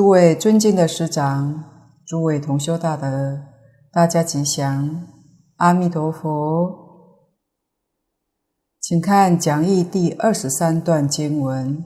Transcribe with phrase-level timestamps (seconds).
[0.00, 1.62] 诸位尊敬的师长，
[2.06, 3.38] 诸位同修大德，
[3.92, 5.06] 大家吉祥，
[5.56, 7.20] 阿弥陀佛。
[8.80, 11.84] 请看讲义第二十三段经文：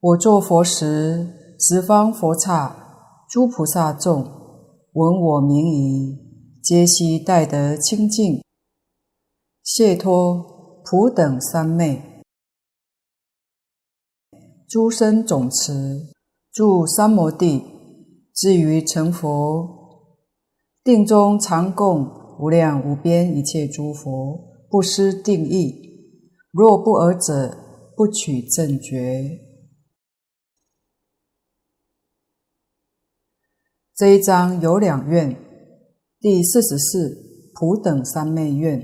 [0.00, 4.24] 我作佛时，十方佛刹、诸菩萨众
[4.94, 6.18] 闻我名已，
[6.60, 8.42] 皆悉戴得清净，
[9.62, 12.24] 解脱普等三昧，
[14.68, 16.08] 诸身总持。
[16.52, 17.64] 住三摩地，
[18.34, 20.18] 至于成佛，
[20.84, 22.04] 定中常供
[22.38, 25.80] 无量无边一切诸佛，不失定意。
[26.50, 27.56] 若不尔者，
[27.96, 29.40] 不取正觉。
[33.96, 35.34] 这一章有两愿：
[36.20, 38.78] 第四十四普等三昧愿，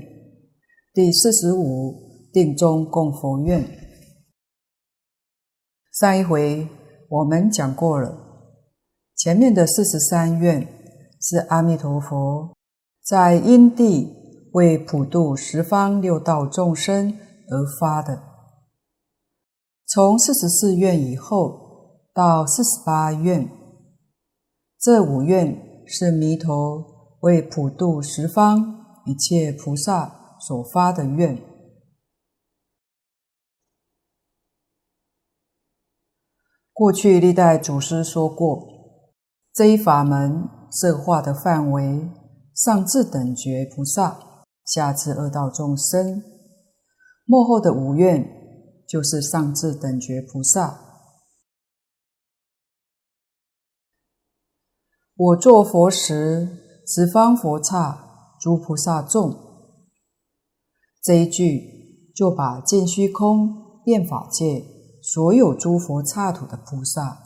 [0.91, 3.63] 第四十五定中供佛愿。
[5.91, 6.67] 上一回。
[7.09, 8.15] 我们讲过了，
[9.15, 10.61] 前面的四十三愿
[11.19, 12.55] 是阿弥陀佛
[13.03, 14.07] 在因地
[14.53, 17.17] 为普度十方六道众生
[17.49, 18.21] 而发的。
[19.87, 23.49] 从四十四愿以后到四十八愿，
[24.79, 31.48] 这五愿是弥陀为普度十方一切菩萨所发的愿。
[36.79, 38.65] 过去历代祖师说过，
[39.53, 42.09] 这一法门摄化的范围，
[42.55, 44.17] 上至等觉菩萨，
[44.63, 46.23] 下至恶道众生。
[47.25, 48.25] 末后的五愿
[48.87, 50.79] 就是上至等觉菩萨。
[55.17, 56.47] 我作佛时，
[56.87, 59.37] 十方佛刹诸菩萨众。
[61.03, 64.78] 这一句就把尽虚空遍法界。
[65.11, 67.17] 所有诸佛刹土的菩萨，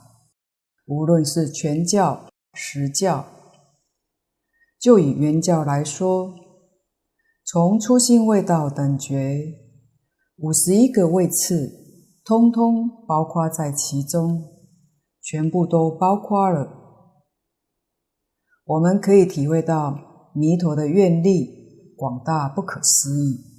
[0.86, 3.26] 无论是全教、实教，
[4.80, 6.34] 就以原教来说，
[7.44, 9.44] 从初心未到等觉，
[10.38, 11.70] 五十一个位次，
[12.24, 14.42] 通通包括在其中，
[15.22, 16.66] 全部都包括了。
[18.64, 23.53] 我们可以体会到弥陀的愿力广大不可思议。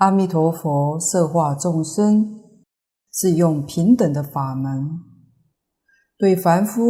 [0.00, 2.40] 阿弥陀佛摄化众生，
[3.12, 4.98] 是用平等的法门，
[6.16, 6.80] 对凡夫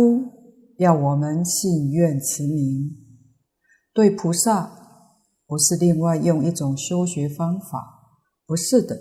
[0.78, 2.94] 要我们信愿持名；
[3.92, 4.70] 对菩萨
[5.44, 8.14] 不是另外用一种修学方法，
[8.46, 8.96] 不是的。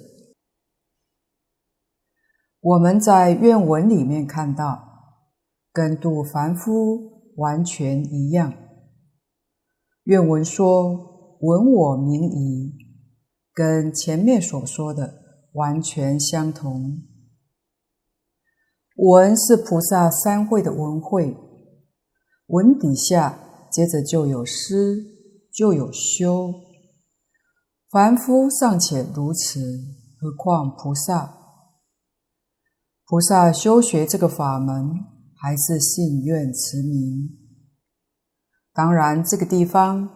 [2.62, 4.88] 我们在愿文里面看到，
[5.72, 8.52] 跟度凡夫完全一样。
[10.06, 12.74] 愿文说：“闻我名已。”
[13.60, 15.16] 跟前面所说的
[15.52, 17.04] 完全相同。
[18.96, 21.36] 闻是菩萨三会的闻会，
[22.48, 23.38] 闻底下
[23.70, 25.04] 接着就有施，
[25.54, 26.54] 就有修。
[27.92, 29.60] 凡夫尚且如此，
[30.22, 31.36] 何况菩萨？
[33.08, 34.90] 菩萨修学这个法门，
[35.36, 37.38] 还是信愿持名。
[38.72, 40.10] 当然，这个地方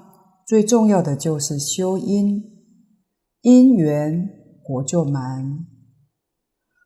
[0.48, 2.53] 最重要的就是修因。
[3.44, 4.30] 因缘
[4.64, 5.68] 果就满，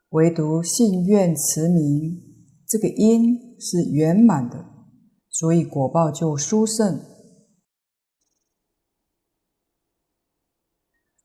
[0.09, 2.19] 唯独信愿持名，
[2.67, 4.65] 这个因是圆满的，
[5.29, 6.99] 所以果报就殊胜。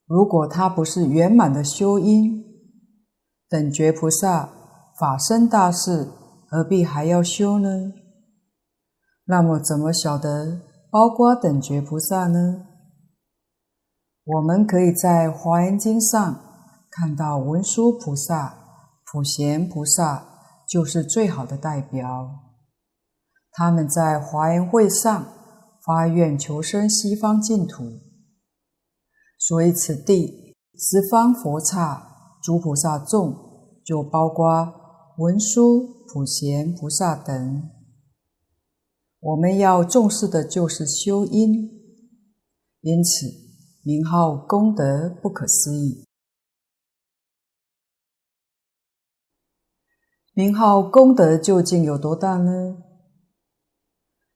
[0.05, 2.45] 如果他不是圆满的修因，
[3.49, 4.53] 等觉菩萨
[5.01, 6.11] 法身大事
[6.47, 7.95] 何必还要修呢？
[9.25, 10.61] 那么怎么晓得
[10.91, 12.67] 包括等觉菩萨呢？
[14.25, 16.41] 我们可以在《华严经》上
[16.91, 18.57] 看到文殊菩萨、
[19.11, 20.39] 普贤菩萨
[20.69, 22.31] 就是最好的代表。
[23.51, 25.27] 他们在华严会上
[25.85, 27.83] 发愿求生西方净土，
[29.37, 32.07] 所以此地十方佛刹
[32.45, 33.35] 诸菩萨众
[33.85, 34.73] 就包括
[35.19, 37.71] 文殊、普贤菩萨等。
[39.19, 41.53] 我们要重视的就是修因，
[42.83, 43.42] 因此。
[43.85, 46.07] 名号功德不可思议，
[50.35, 52.77] 名号功德究竟有多大呢？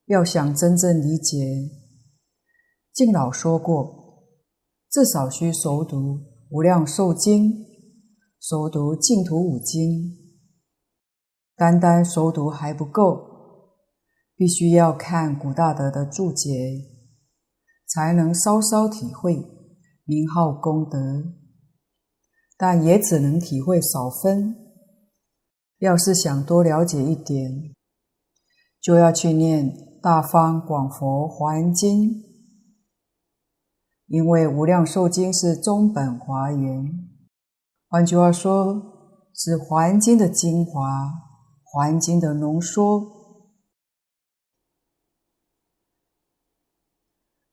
[0.06, 1.37] 要想真正理解，
[2.93, 4.25] 敬老说过，
[4.90, 5.96] 至少需熟读
[6.50, 7.44] 《无量寿经》，
[8.40, 9.90] 熟读《净土五经》。
[11.54, 13.72] 单单熟读还不够，
[14.34, 16.95] 必须要看古大德的注解。
[17.96, 19.43] 才能稍稍体会
[20.04, 20.98] 名号功德。
[22.58, 24.54] 但也只能体会少分。
[25.78, 27.75] 要是想多了解一点，
[28.82, 29.70] 就要去念
[30.02, 32.10] 《大方广佛华严经》，
[34.08, 37.08] 因为《无量寿经》是中本华严，
[37.88, 38.75] 换句话说，
[39.34, 40.82] 是《华严经》的精华，
[41.64, 43.16] 《华严经》的浓缩。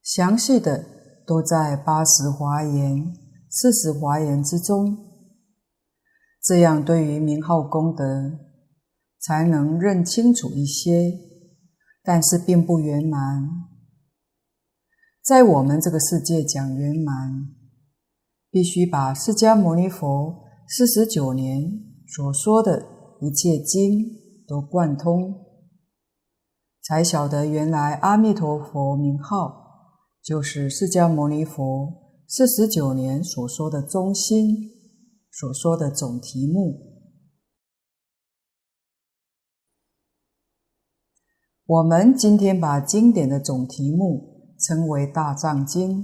[0.03, 0.85] 详细的
[1.25, 3.15] 都在八十华严、
[3.49, 4.97] 四十华严之中，
[6.41, 8.05] 这样对于名号功德
[9.21, 11.13] 才能认清楚一些，
[12.03, 13.47] 但是并不圆满。
[15.23, 17.47] 在我们这个世界讲圆满，
[18.51, 21.61] 必须把释迦牟尼佛四十九年
[22.05, 22.85] 所说的
[23.21, 24.05] 一切经
[24.45, 25.45] 都贯通，
[26.83, 29.62] 才晓得原来阿弥陀佛名号。
[30.23, 34.71] 就是释迦牟尼佛四十九年所说的中心，
[35.29, 36.93] 所说的总题目。
[41.65, 46.03] 我们今天把经典的总题目称为《大藏经》，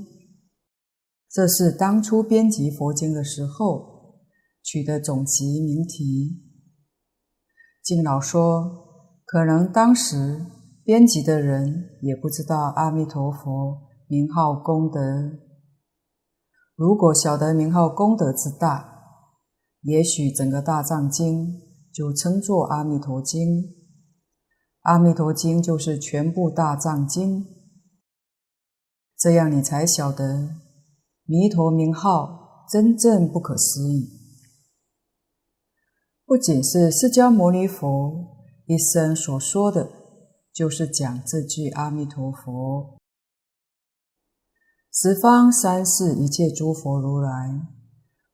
[1.30, 4.20] 这是当初编辑佛经的时候
[4.62, 6.44] 取的总集名题。
[7.82, 10.46] 敬老说，可能当时
[10.84, 13.89] 编辑的人也不知道阿弥陀佛。
[14.10, 15.00] 名号功德，
[16.76, 19.04] 如果晓得名号功德之大，
[19.82, 21.62] 也许整个大藏经
[21.94, 23.66] 就称作阿弥陀经。
[24.82, 27.46] 阿弥陀经就是全部大藏经，
[29.16, 30.56] 这样你才晓得
[31.26, 34.10] 弥陀名号真正不可思议。
[36.26, 38.26] 不仅是释迦牟尼佛
[38.66, 39.88] 一生所说的，
[40.52, 42.99] 就是讲这句阿弥陀佛。
[44.92, 47.68] 十方三世一切诸佛如来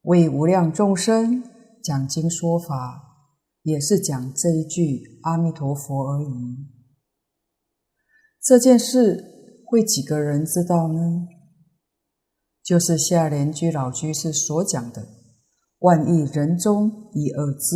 [0.03, 1.43] 为无量众生
[1.83, 3.27] 讲经说法，
[3.63, 6.67] 也是讲这一句阿弥陀佛而已。
[8.41, 11.27] 这件事会几个人知道呢？
[12.63, 15.05] 就是下莲居老居士所讲的
[15.79, 17.75] “万亿人中一二知”。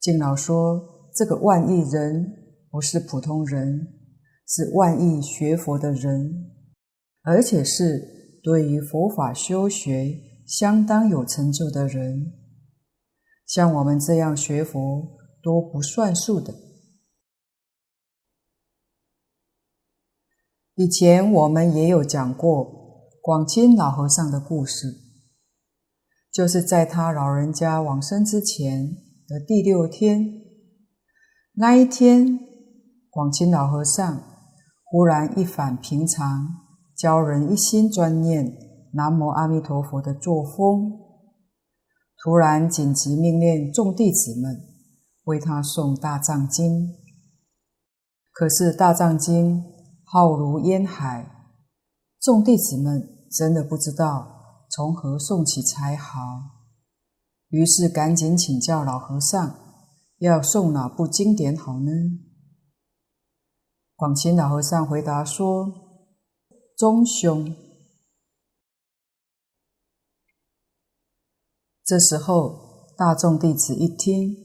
[0.00, 2.32] 敬老说，这个万亿人
[2.68, 3.86] 不是普通人，
[4.46, 6.55] 是万亿学佛的人。
[7.26, 12.32] 而且是对于佛法修学相当有成就的人，
[13.44, 16.54] 像我们这样学佛都不算数的。
[20.76, 24.86] 以前我们也有讲过广钦老和尚的故事，
[26.32, 28.94] 就是在他老人家往生之前
[29.26, 30.24] 的第六天，
[31.54, 32.38] 那一天，
[33.10, 34.22] 广钦老和尚
[34.84, 36.65] 忽然一反平常。
[36.96, 38.56] 教人一心专念
[38.94, 40.98] 南无阿弥陀佛的作风，
[42.24, 44.58] 突然紧急命令众弟子们
[45.24, 46.94] 为他诵大藏经。
[48.32, 49.62] 可是大藏经
[50.04, 51.30] 浩如烟海，
[52.18, 56.18] 众弟子们真的不知道从何诵起才好，
[57.50, 59.54] 于是赶紧请教老和尚，
[60.20, 61.90] 要诵哪部经典好呢？
[63.94, 65.85] 广钦老和尚回答说。
[66.76, 67.56] 中凶。
[71.82, 74.36] 这时候，大众弟子一听，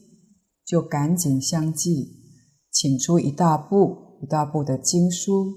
[0.64, 2.22] 就赶紧相继，
[2.70, 5.52] 请出一大部一大部的经书，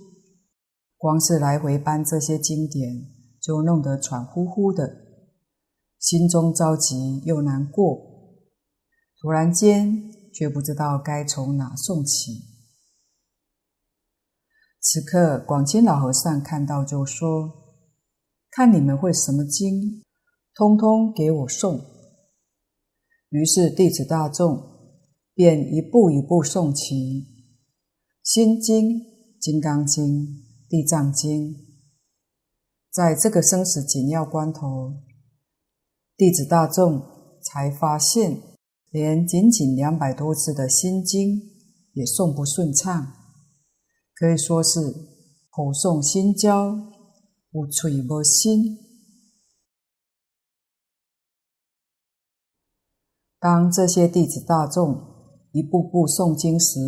[0.98, 3.06] 光是来回搬这些经典，
[3.40, 4.98] 就弄得喘呼呼的，
[5.98, 8.34] 心中着急又难过，
[9.22, 12.55] 突然间却不知道该从哪送起。
[14.88, 17.52] 此刻，广钦老和尚看到就说
[18.52, 20.04] ：“看你们会什么经，
[20.54, 21.82] 通通给我诵。”
[23.30, 24.62] 于是弟子大众
[25.34, 26.94] 便一步一步诵起，
[28.22, 29.00] 《心经》
[29.42, 30.06] 《金刚经》
[30.70, 31.54] 《地藏经》。
[32.92, 34.94] 在这个生死紧要关头，
[36.16, 37.02] 弟子大众
[37.42, 38.40] 才发现，
[38.92, 41.30] 连仅仅两百多字的《心经》
[41.94, 43.15] 也诵不顺畅。
[44.18, 44.80] 可以说是
[45.50, 46.74] 口诵心焦，
[47.52, 48.78] 无嘴无心。
[53.38, 56.80] 当这些弟子大众一步步诵经时，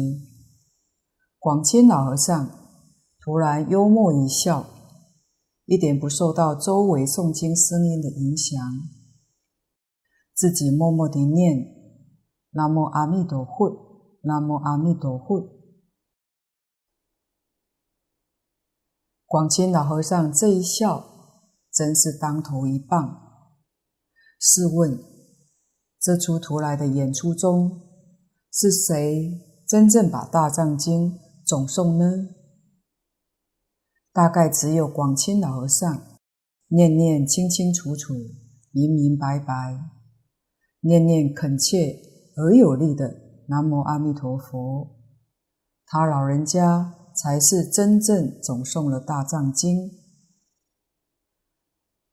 [1.38, 2.50] 广钦老和尚
[3.20, 4.66] 突然幽默一笑，
[5.66, 8.58] 一点不受到周围诵经声音的影响，
[10.34, 11.58] 自己默默地念
[12.52, 15.56] ：“南无阿弥陀佛，南无阿弥陀佛。”
[19.30, 21.06] 广钦老和尚这一笑，
[21.74, 23.24] 真是当头一棒。
[24.40, 24.98] 试问，
[26.00, 27.82] 这出图来的演出中，
[28.54, 29.30] 是谁
[29.68, 32.30] 真正把大藏经总诵呢？
[34.14, 36.02] 大概只有广钦老和尚，
[36.70, 38.14] 念念清清楚楚，
[38.72, 39.78] 明明白白，
[40.80, 42.00] 念念恳切
[42.38, 43.14] 而有力的
[43.50, 44.96] 南无阿弥陀佛。
[45.86, 49.90] 他老人家才是真正总诵了大藏经，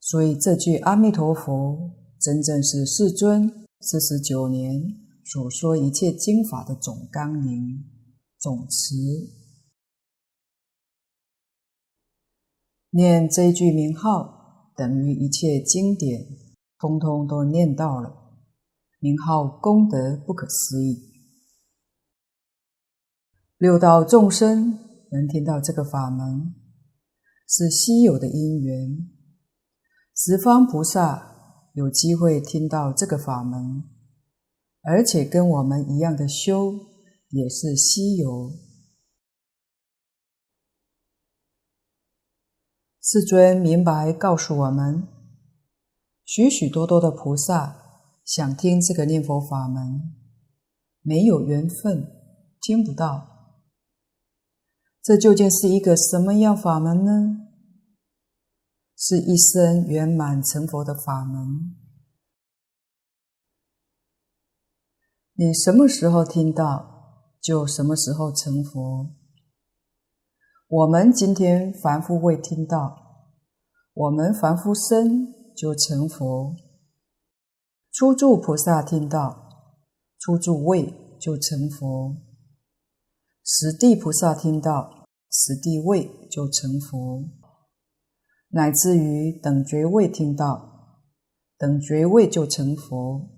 [0.00, 4.82] 所以这句阿弥陀佛，真正是世尊四十九年
[5.23, 7.84] 所说一切经法的总纲领、
[8.38, 8.94] 总词。
[12.88, 16.26] 念这句名号，等于一切经典
[16.78, 18.38] 通通都念到了，
[19.00, 21.12] 名号功德不可思议。
[23.58, 24.78] 六道众生
[25.14, 26.52] 能听到这个法门，
[27.47, 29.09] 是稀有的因缘。
[30.12, 33.85] 十方菩萨有机会听到这个法门，
[34.83, 36.75] 而且跟我们一样的修，
[37.28, 38.50] 也是稀有。
[43.00, 45.06] 世尊明白告诉我们，
[46.25, 47.76] 许许多多的菩萨
[48.25, 50.12] 想听这个念佛法门，
[51.02, 52.11] 没有缘分，
[52.61, 53.34] 听不到。
[55.04, 57.50] 这究竟是一个什么样法门呢？
[58.96, 61.76] 是一生圆满成佛的法门。
[65.34, 69.14] 你什么时候听到，就什么时候成佛。
[70.68, 72.96] 我们今天凡夫未听到，
[73.92, 76.56] 我们凡夫生就成佛。
[77.92, 79.50] 初住菩萨听到，
[80.18, 82.24] 初住位就成佛。
[83.46, 87.28] 十地菩萨听到，十地位就成佛，
[88.48, 91.02] 乃至于等觉位听到，
[91.58, 93.28] 等觉位就成佛。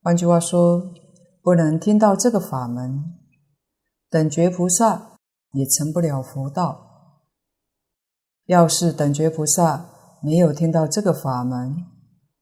[0.00, 0.94] 换句话说，
[1.42, 3.18] 不能听到这个法门，
[4.08, 5.18] 等觉菩萨
[5.54, 6.84] 也成不了佛道。
[8.46, 9.90] 要是等觉菩萨
[10.22, 11.74] 没有听到这个法门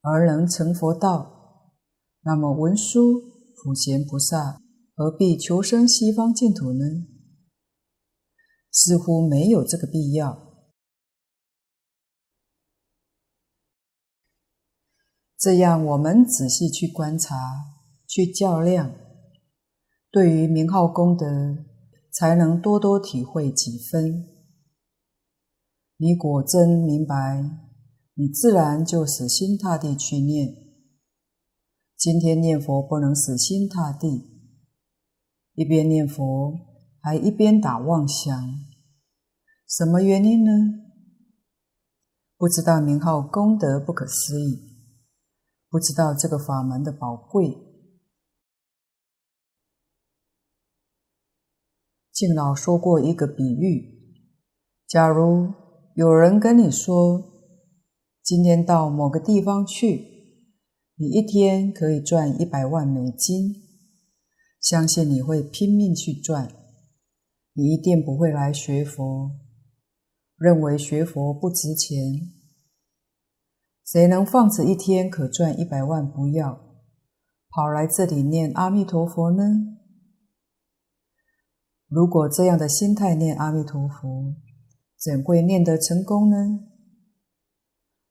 [0.02, 1.72] 而能成佛道，
[2.20, 3.18] 那么文殊、
[3.64, 4.60] 普贤菩萨。
[4.96, 7.06] 何必求生西方净土呢？
[8.72, 10.66] 似乎没有这个必要。
[15.38, 17.36] 这样，我们仔细去观察、
[18.08, 18.90] 去较量，
[20.10, 21.26] 对于名号功德，
[22.10, 24.26] 才能多多体会几分。
[25.98, 27.44] 你果真明白，
[28.14, 30.56] 你自然就死心塌地去念。
[31.98, 34.35] 今天念佛不能死心塌地。
[35.56, 36.54] 一边念佛，
[37.00, 38.30] 还一边打妄想，
[39.66, 40.50] 什么原因呢？
[42.36, 44.76] 不知道名号功德不可思议，
[45.70, 47.56] 不知道这个法门的宝贵。
[52.12, 54.22] 敬老说过一个比喻：
[54.86, 55.54] 假如
[55.94, 57.22] 有人跟你说，
[58.22, 60.04] 今天到某个地方去，
[60.96, 63.65] 你一天可以赚一百万美金。
[64.66, 66.52] 相信你会拼命去赚，
[67.52, 69.30] 你一定不会来学佛，
[70.36, 71.96] 认为学佛不值钱。
[73.84, 76.58] 谁能放着一天可赚一百万不要，
[77.50, 79.44] 跑来这里念阿弥陀佛呢？
[81.86, 84.34] 如果这样的心态念阿弥陀佛，
[84.98, 86.36] 怎会念得成功呢？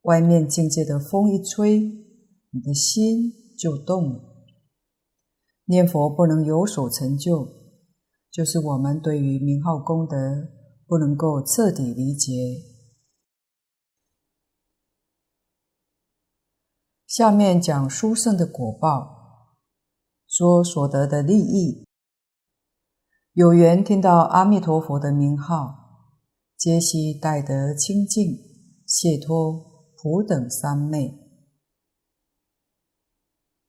[0.04, 1.82] 外面境界的风一吹，
[2.52, 4.35] 你的心就动了。
[5.66, 7.48] 念佛不能有所成就，
[8.32, 10.16] 就是我们对于名号功德
[10.86, 12.32] 不能够彻底理解。
[17.08, 19.48] 下面讲殊胜的果报，
[20.28, 21.86] 说所得的利益。
[23.34, 25.76] 有缘听到阿弥陀佛的名号，
[26.58, 28.38] 皆悉带得清净、
[28.86, 31.25] 解脱、普等三昧。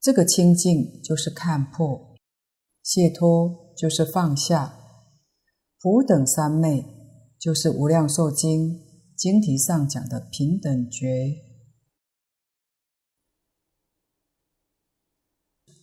[0.07, 2.15] 这个清净就是看破，
[2.81, 4.79] 解脱就是放下，
[5.81, 6.85] 普等三昧
[7.41, 8.85] 就是无量寿经
[9.17, 11.09] 经题上讲的平等觉，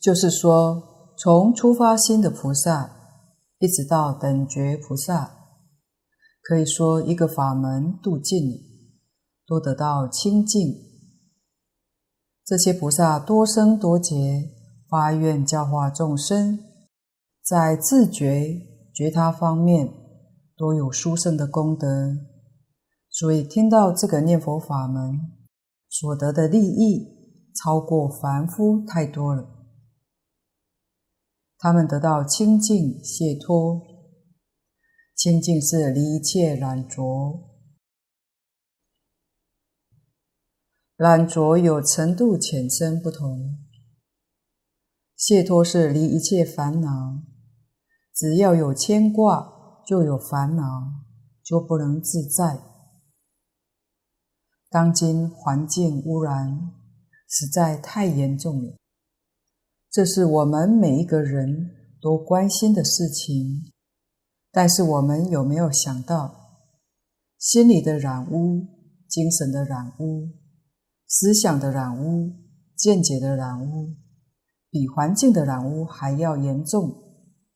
[0.01, 2.95] 就是说，从初发心的菩萨
[3.59, 5.35] 一直到等觉菩萨，
[6.41, 8.39] 可以说一个法门度尽，
[9.45, 10.92] 都得到清净。
[12.45, 14.49] 这些菩萨多生多劫
[14.89, 16.59] 发愿教化众生，
[17.41, 18.59] 在自觉
[18.93, 19.89] 觉他方面
[20.57, 21.87] 都有殊胜的功德，
[23.09, 25.19] 所以听到这个念佛法门，
[25.89, 27.07] 所得的利益
[27.55, 29.49] 超过凡夫太多了。
[31.57, 33.81] 他们得到清净解脱，
[35.15, 37.52] 清净是离一切染着，
[41.03, 43.57] 染着有程度浅深不同。
[45.17, 47.21] 解脱是离一切烦恼，
[48.15, 50.63] 只要有牵挂，就有烦恼，
[51.43, 52.57] 就不能自在。
[54.69, 56.71] 当今环境污染
[57.27, 58.77] 实在太严重了。
[59.91, 61.69] 这是我们每一个人
[62.01, 63.73] 都关心的事情，
[64.53, 66.63] 但是我们有没有想到，
[67.37, 68.65] 心理的染污、
[69.09, 70.29] 精神的染污、
[71.15, 72.33] 思想的染污、
[72.75, 73.95] 见解的染污，
[74.71, 76.91] 比环境的染污还要严重，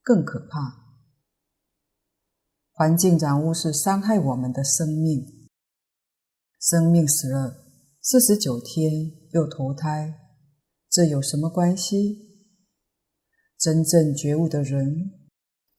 [0.03, 0.85] 更可怕。
[2.71, 5.49] 环境染污是伤害我们的生命，
[6.61, 7.65] 生命死了
[7.99, 10.13] 四十九天又投胎，
[10.87, 12.45] 这有什么关系？
[13.57, 15.13] 真正觉悟的人，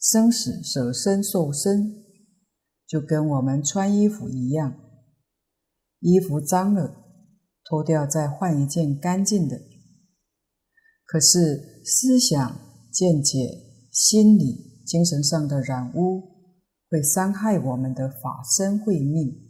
[0.01, 2.05] 生死舍身受身，
[2.89, 4.75] 就跟我们穿衣服一样，
[6.01, 7.08] 衣服脏了，
[7.69, 9.59] 脱掉再换一件干净的。
[11.05, 12.59] 可是思想、
[12.91, 13.39] 见解、
[13.93, 16.55] 心理、精神上的染污，
[16.89, 19.47] 会伤害我们的法身慧命。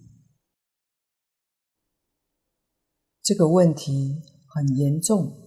[3.23, 5.47] 这个问题很严重。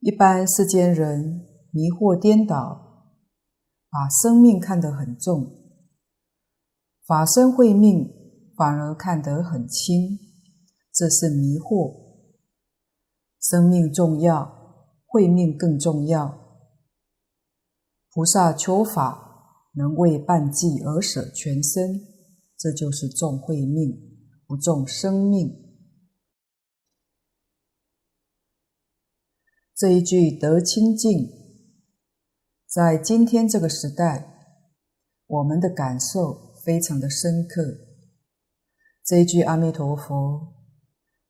[0.00, 3.06] 一般世间人迷惑颠倒，
[3.90, 5.58] 把生命看得很重，
[7.06, 8.08] 法身慧命
[8.56, 10.18] 反而看得很轻，
[11.00, 11.98] 这是迷惑。
[13.40, 16.60] 生命重要，慧命更重要。
[18.10, 22.06] 菩萨求法，能为半计而舍全身，
[22.54, 23.98] 这就是重慧命，
[24.46, 25.50] 不重生命。
[29.74, 31.30] 这一句得清净，
[32.66, 34.36] 在今天这个时代，
[35.26, 37.62] 我们的感受非常的深刻。
[39.02, 40.59] 这一句阿弥陀佛，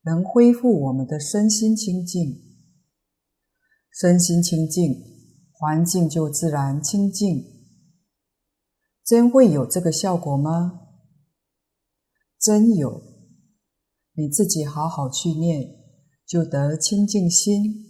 [0.03, 2.43] 能恢复我们的身心清净，
[3.91, 5.03] 身心清净，
[5.53, 7.45] 环境就自然清净。
[9.05, 10.81] 真会有这个效果吗？
[12.39, 13.03] 真有，
[14.15, 15.69] 你自己好好去念，
[16.27, 17.87] 就得清净心。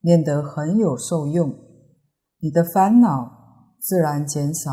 [0.00, 1.52] 念得很有受用，
[2.38, 4.70] 你的烦恼自然减少，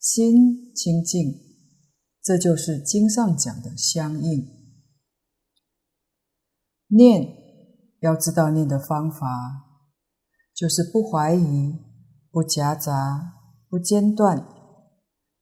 [0.00, 1.40] 心清净，
[2.20, 4.53] 这就是经上讲的相应。
[6.96, 7.36] 念
[8.00, 9.26] 要知道念的方法，
[10.54, 11.78] 就是不怀疑、
[12.30, 13.34] 不夹杂、
[13.68, 14.46] 不间断，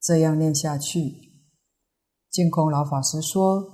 [0.01, 1.33] 这样念下去。
[2.31, 3.65] 净空老法师说，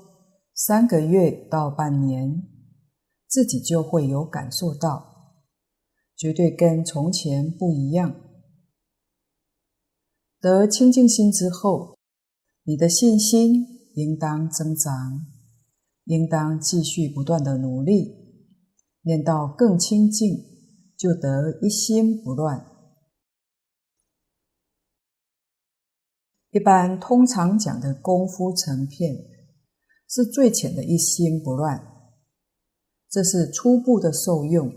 [0.55, 2.49] 三个月到半年。
[3.31, 5.45] 自己就会有感受到，
[6.17, 8.15] 绝对跟从前不一样。
[10.41, 11.99] 得清净心之后，
[12.63, 15.27] 你的信心应当增长，
[16.09, 18.15] 应当继续不断的努力，
[19.03, 20.27] 念到更清净，
[20.97, 22.67] 就得一心不乱。
[26.51, 29.15] 一般通常讲的功夫成片，
[30.09, 31.79] 是最浅的一心不乱。
[33.11, 34.73] 这是初步的受用，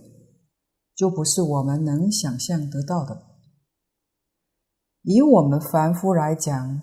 [0.94, 3.24] 就不是我们能想象得到的。
[5.04, 6.82] 以我们凡夫来讲，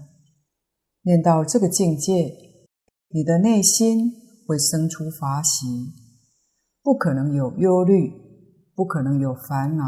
[1.02, 2.34] 念到这个境界，
[3.08, 5.92] 你的内心会生出法喜，
[6.82, 8.10] 不可能有忧虑，
[8.74, 9.84] 不可能有烦恼。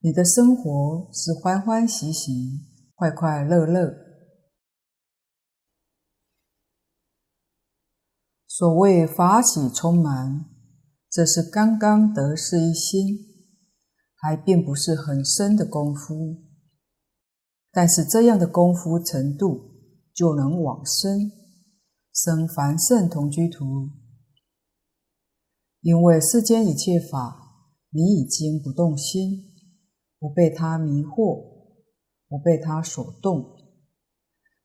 [0.00, 2.32] 你的生活是欢欢喜喜、
[2.96, 3.94] 快快乐乐。
[8.48, 10.46] 所谓法喜充满，
[11.08, 13.18] 这是刚刚得失一心，
[14.16, 16.42] 还并不是很深的功夫。
[17.70, 19.76] 但是这样的功夫程度，
[20.12, 21.30] 就能往生，
[22.16, 23.90] 生凡圣同居图。
[25.82, 29.54] 因为世间一切法，你已经不动心，
[30.18, 31.68] 不被它迷惑，
[32.26, 33.54] 不被它所动，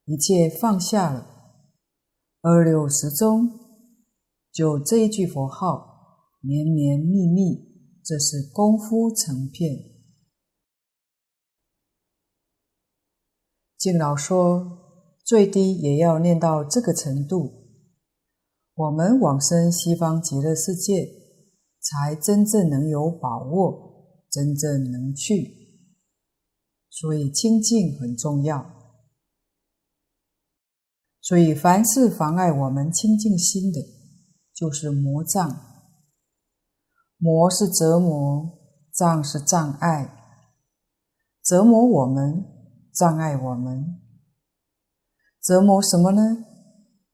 [0.06, 1.28] 一切放下了，
[2.42, 3.60] 二六时中。
[4.54, 9.70] 就这一句佛号，绵绵密密，这是功夫成片。
[13.78, 14.81] 敬老说，
[15.32, 17.54] 最低也要念到这个程度，
[18.74, 21.08] 我们往生西方极乐世界，
[21.80, 25.56] 才真正能有把握，真正能去。
[26.89, 28.74] 所以清净很重要。
[31.22, 33.80] 所以凡是妨碍我们清净心的，
[34.54, 35.50] 就是魔障。
[37.15, 38.60] 魔是折磨，
[38.94, 40.13] 障是障碍，
[41.41, 42.44] 折磨我们，
[42.94, 44.01] 障碍我们。
[45.42, 46.46] 折磨什么呢？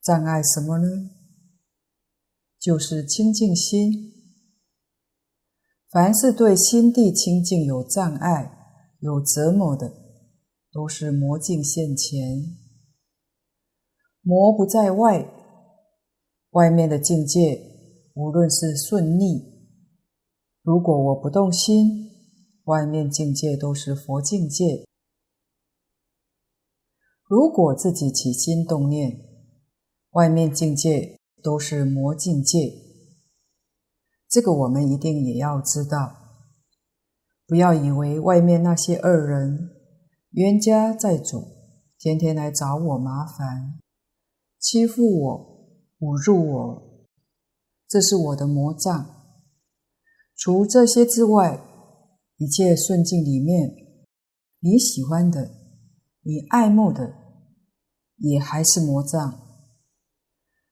[0.02, 1.12] 障碍什么呢？
[2.60, 4.14] 就是清净心。
[5.90, 8.52] 凡是对心地清净有障碍、
[9.00, 9.94] 有折磨的，
[10.74, 12.58] 都是魔境现前。
[14.22, 15.26] 魔不在外，
[16.50, 17.62] 外面的境界，
[18.14, 19.42] 无论是顺逆，
[20.64, 22.12] 如果我不动心，
[22.66, 24.87] 外面境界都是佛境界。
[27.28, 29.20] 如果自己起心动念，
[30.12, 32.72] 外面境界都是魔境界。
[34.30, 36.16] 这个我们一定也要知道，
[37.46, 39.72] 不要以为外面那些恶人、
[40.32, 41.44] 冤家债主，
[41.98, 43.78] 天天来找我麻烦。
[44.60, 45.68] 欺负我，
[46.00, 47.08] 侮辱我，
[47.90, 49.16] 这是我的魔障。
[50.36, 51.62] 除这些之外，
[52.38, 53.76] 一切顺境里面，
[54.60, 55.52] 你喜欢的，
[56.22, 57.14] 你爱慕的，
[58.18, 59.40] 也还是魔障。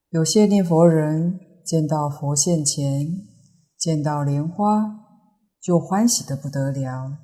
[0.09, 3.27] 有些念佛人见到佛现前，
[3.77, 4.65] 见到莲花，
[5.61, 7.17] 就欢喜的不得了，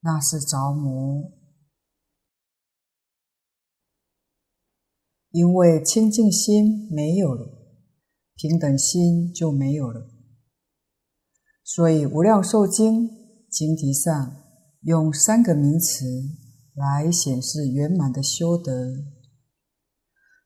[0.00, 1.32] 那是着魔。
[5.30, 7.46] 因为清净心没有了，
[8.36, 10.08] 平等心就没有了。
[11.62, 13.08] 所以《无量寿经》
[13.50, 14.36] 经题上
[14.82, 16.06] 用三个名词
[16.72, 18.72] 来显示圆满的修德。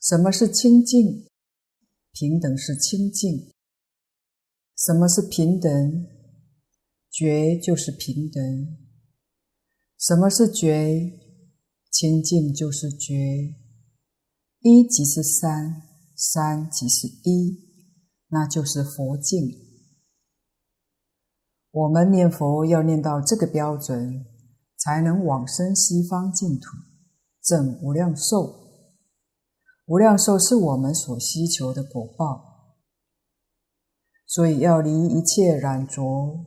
[0.01, 1.29] 什么是清净？
[2.13, 3.53] 平等是清净。
[4.75, 6.07] 什么是平等？
[7.11, 8.43] 觉就是平等。
[9.99, 11.19] 什么是觉？
[11.91, 13.15] 清净就是觉。
[14.61, 15.83] 一即是三，
[16.17, 17.59] 三即是一，
[18.29, 19.39] 那就是佛境。
[21.73, 24.25] 我们念佛要念到这个标准，
[24.79, 26.71] 才能往生西方净土，
[27.43, 28.60] 证无量寿。
[29.91, 32.77] 无量寿是我们所希求的果报，
[34.25, 36.47] 所以要离一切染着，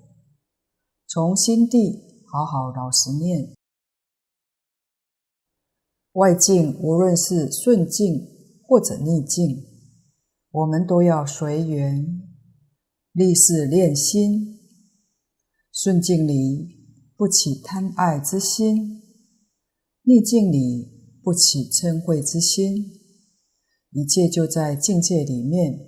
[1.06, 3.54] 从心地好好老实念。
[6.14, 8.30] 外境无论是顺境
[8.66, 9.66] 或者逆境，
[10.50, 12.22] 我们都要随缘，
[13.12, 14.58] 立誓练心。
[15.70, 19.02] 顺境里不起贪爱之心，
[20.04, 23.03] 逆境里不起嗔恚之心，
[23.94, 25.80] 一切就在境界里面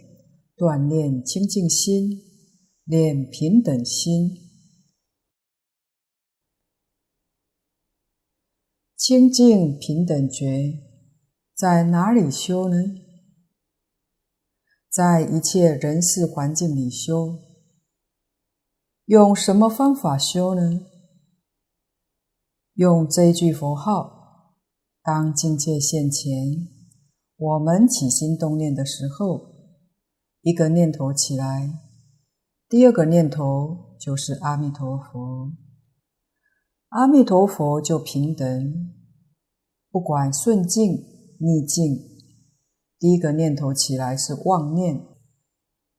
[0.56, 2.22] 锻炼清净心，
[2.84, 4.30] 练平等心。
[8.96, 10.82] 清净平等觉
[11.56, 12.76] 在哪里修呢？
[14.90, 17.40] 在一切人事环境里修。
[19.06, 20.82] 用什么方法修呢？
[22.74, 24.14] 用这句佛号。
[25.04, 26.34] 当境界现前，
[27.38, 29.54] 我们起心动念的时候，
[30.42, 31.70] 一个念头起来，
[32.70, 35.52] 第二个念头就是阿弥陀佛。
[36.90, 38.96] 阿弥陀佛就平等。
[39.92, 40.94] 不管顺境
[41.40, 41.98] 逆境，
[42.98, 45.06] 第一个念头起来是妄念，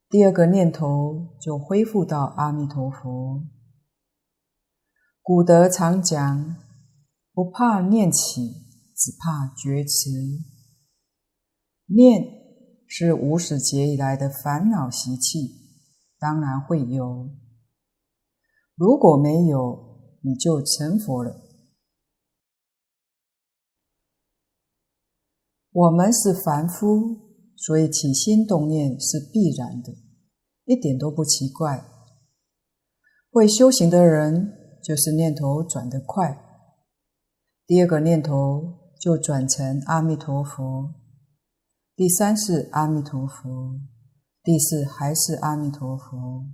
[0.09, 3.45] 第二个念头就恢复到阿弥陀佛。
[5.21, 6.57] 古德常讲，
[7.35, 8.49] 不怕念起，
[8.95, 10.56] 只怕觉迟。
[11.87, 12.23] 念
[12.87, 15.53] 是无始劫以来的烦恼习气，
[16.19, 17.31] 当然会有。
[18.75, 21.43] 如果没有，你就成佛了。
[25.73, 27.19] 我们是凡夫，
[27.57, 29.93] 所以起心动念是必然的，
[30.65, 31.85] 一点都不奇怪。
[33.31, 36.43] 会修行的人，就是念头转得快，
[37.67, 40.95] 第二个念头就转成阿弥陀佛，
[41.97, 43.81] 第三是阿弥陀佛，
[44.43, 46.45] 第四还是阿弥陀佛。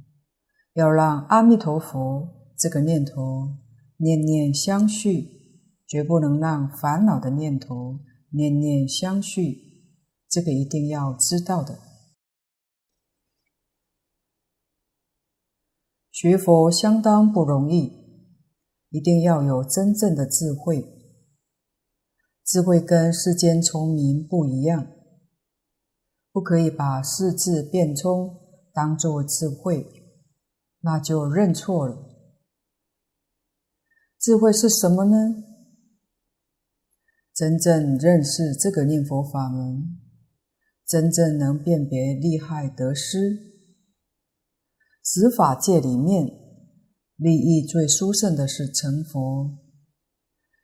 [0.75, 3.59] 要让阿弥陀佛这个念头
[3.97, 5.27] 念念相续，
[5.85, 7.99] 绝不能让烦恼的念头。
[8.31, 9.59] 念念相续，
[10.29, 11.81] 这个一定要知道的。
[16.13, 17.93] 学佛相当不容易，
[18.91, 20.87] 一定要有真正的智慧。
[22.45, 24.92] 智慧跟世间聪明不一样，
[26.33, 28.41] 不可以把四字变聪
[28.73, 29.87] 当作智慧，
[30.81, 32.09] 那就认错了。
[34.19, 35.45] 智慧是什么呢？
[37.35, 39.99] 真正认识这个念佛法门，
[40.87, 43.53] 真正能辨别利害得失。
[45.05, 46.27] 十法界里面，
[47.17, 49.59] 利益最殊胜的是成佛，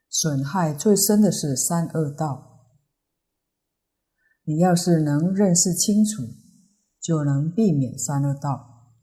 [0.08, 2.47] 损害最深的是三恶道。
[4.48, 6.22] 你要是能认识清楚，
[7.02, 8.94] 就能避免三恶道。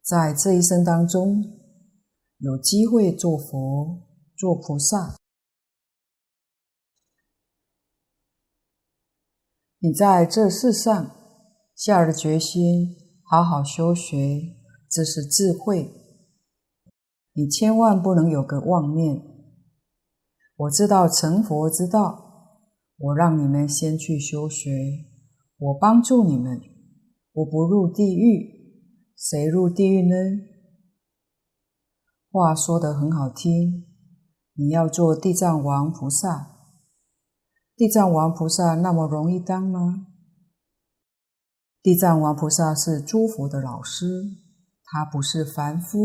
[0.00, 1.42] 在这一生当中，
[2.38, 4.06] 有机会做佛、
[4.36, 5.16] 做菩萨。
[9.80, 11.16] 你在这世上
[11.74, 14.40] 下了决心，好好修学，
[14.88, 15.90] 这是智慧。
[17.32, 19.20] 你千万不能有个妄念。
[20.54, 22.31] 我知道成佛之道，
[23.02, 24.70] 我让你们先去修学，
[25.58, 26.60] 我帮助你们，
[27.32, 28.48] 我不入地狱，
[29.16, 30.14] 谁入地狱呢？
[32.30, 33.88] 话说得很好听，
[34.54, 36.50] 你要做地藏王菩萨。
[37.74, 40.06] 地藏王菩萨那么容易当吗？
[41.82, 44.06] 地藏王菩萨是诸佛的老师，
[44.84, 45.98] 他不是凡夫。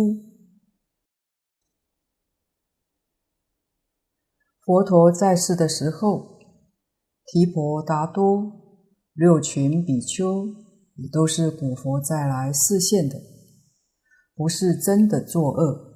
[4.65, 6.37] 佛陀在世的时候，
[7.28, 8.52] 提婆达多、
[9.13, 10.48] 六群比丘
[10.96, 13.22] 也都是古佛再来示现的，
[14.34, 15.94] 不是真的作恶。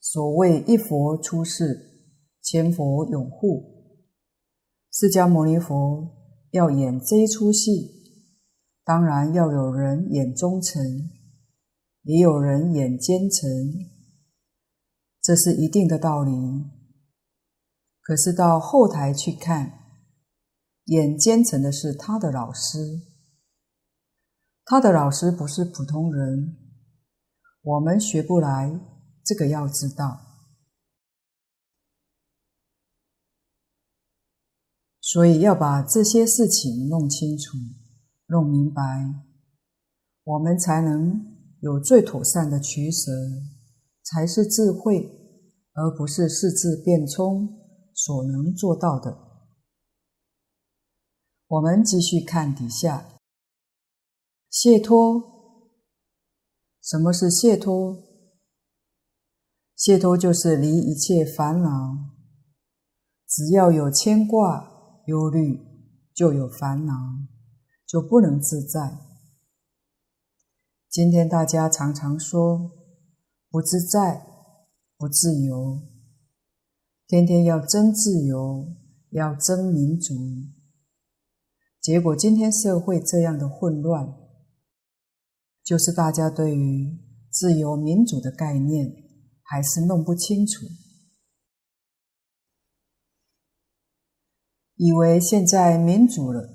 [0.00, 2.10] 所谓一佛出世，
[2.42, 3.94] 千佛拥护。
[4.90, 6.10] 释迦牟尼佛
[6.50, 7.70] 要演这一出戏，
[8.84, 11.08] 当然要有人演忠臣，
[12.02, 13.48] 也有人演奸臣，
[15.22, 16.32] 这是一定的道理。
[18.00, 19.81] 可是到后台去看，
[20.86, 22.78] 演奸臣的是他的老师，
[24.64, 26.56] 他的老师不是普通人，
[27.62, 28.80] 我们学不来，
[29.24, 30.20] 这个要知道。
[35.00, 37.58] 所以要把这些事情弄清楚、
[38.26, 38.82] 弄明白，
[40.24, 43.12] 我们才能有最妥善的取舍，
[44.02, 45.08] 才是智慧，
[45.74, 47.46] 而不是视智变聪
[47.94, 49.31] 所能做到的。
[51.52, 53.10] 我们继续看底下，
[54.48, 55.22] 解脱。
[56.80, 58.02] 什么是解脱？
[59.76, 61.68] 解脱就是离一切烦恼，
[63.28, 64.70] 只要有牵挂。
[65.06, 65.60] 忧虑
[66.14, 66.94] 就有烦恼，
[67.84, 69.00] 就不能自在。
[70.88, 72.70] 今天大家常常说
[73.50, 74.24] 不自在、
[74.96, 75.82] 不自由，
[77.08, 78.64] 天天要争自由，
[79.10, 80.14] 要争民主，
[81.82, 84.14] 结果今天社会这样的混乱，
[85.64, 86.96] 就是大家对于
[87.28, 88.94] 自由民主的概念
[89.42, 90.64] 还是弄不清楚。
[94.76, 96.54] 以为现在民主了，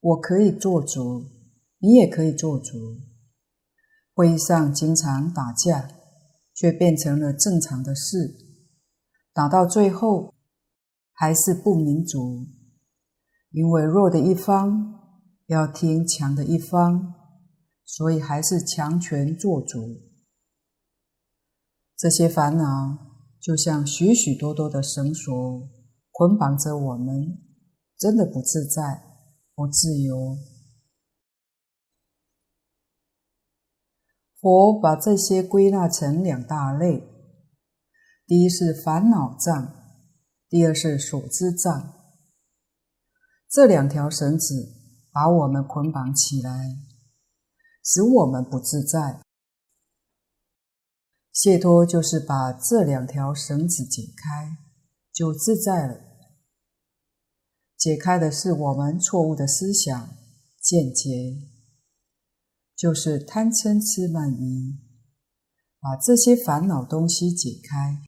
[0.00, 1.26] 我可以做主，
[1.80, 2.72] 你也可以做主。
[4.14, 5.90] 会议上经常打架，
[6.54, 8.34] 却变成了正常的事。
[9.34, 10.32] 打到最后
[11.12, 12.46] 还是不民主，
[13.54, 15.00] 因为弱的一方
[15.46, 17.14] 要听强的一方，
[17.84, 20.02] 所以还是强权做主。
[21.96, 22.98] 这些烦恼
[23.40, 25.32] 就像许许多多的绳索
[26.10, 27.38] 捆绑着我们。
[27.96, 29.04] 真的不自在，
[29.54, 30.36] 不自由。
[34.40, 37.08] 佛把这些归纳成两大类：
[38.26, 39.72] 第一是烦恼障，
[40.48, 41.93] 第二是所知障。
[43.54, 44.74] 这两条绳子
[45.12, 46.76] 把我们捆绑起来，
[47.84, 49.20] 使我们不自在。
[51.30, 54.58] 解脱就是把这两条绳子解开，
[55.12, 56.00] 就自在了。
[57.76, 60.16] 解开的是我们错误的思想
[60.60, 61.38] 见解，
[62.74, 64.80] 就是贪嗔痴慢疑，
[65.78, 68.02] 把这些烦恼东西解开，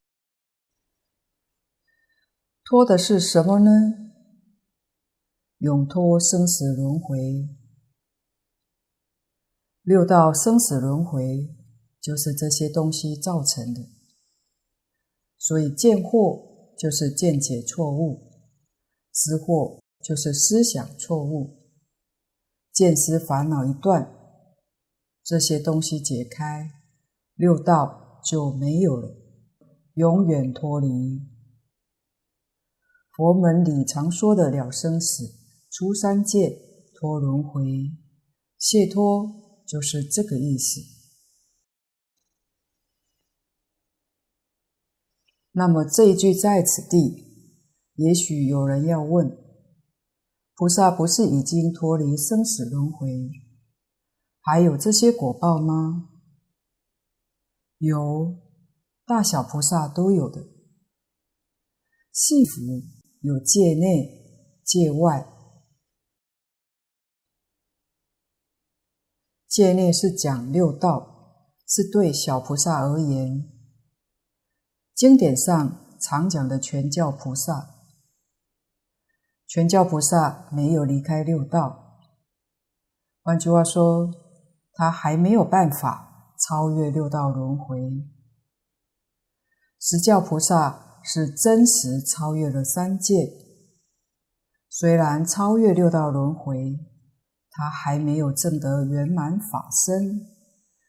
[2.65, 4.06] 脱的是什么呢？
[5.59, 7.49] 永脱生死轮回，
[9.81, 11.49] 六道生死轮回
[11.99, 13.89] 就是这些东西造成的，
[15.39, 18.31] 所以见惑就是见解错误。
[19.11, 21.71] 思惑就是思想错误，
[22.71, 24.15] 见思烦恼一断，
[25.25, 26.71] 这些东西解开，
[27.35, 29.17] 六道就没有了，
[29.95, 31.27] 永远脱离。
[33.17, 35.36] 佛门里常说的了生死、
[35.79, 36.59] 出三界、
[36.95, 37.63] 脱轮回、
[38.57, 40.81] 解脱，就是这个意思。
[45.53, 47.27] 那么这一句在此地。
[47.97, 49.29] 也许有人要问：
[50.55, 53.31] 菩萨不是已经脱离生死轮回，
[54.41, 56.09] 还有这些果报吗？
[57.77, 58.39] 有，
[59.05, 60.41] 大小菩萨都有的。
[62.13, 62.63] 幸福
[63.21, 65.36] 有界内、界外。
[69.49, 73.49] 界内是讲六道，是对小菩萨而言。
[74.95, 77.75] 经典上常讲的全教菩萨，
[79.47, 82.01] 全教菩萨没有离开六道。
[83.23, 84.11] 换句话说，
[84.73, 87.79] 他还没有办法超越六道轮回。
[89.79, 93.15] 十教菩萨是真实超越了三界，
[94.69, 96.79] 虽然超越六道轮回。
[97.59, 100.21] 他还没有证得圆满法身，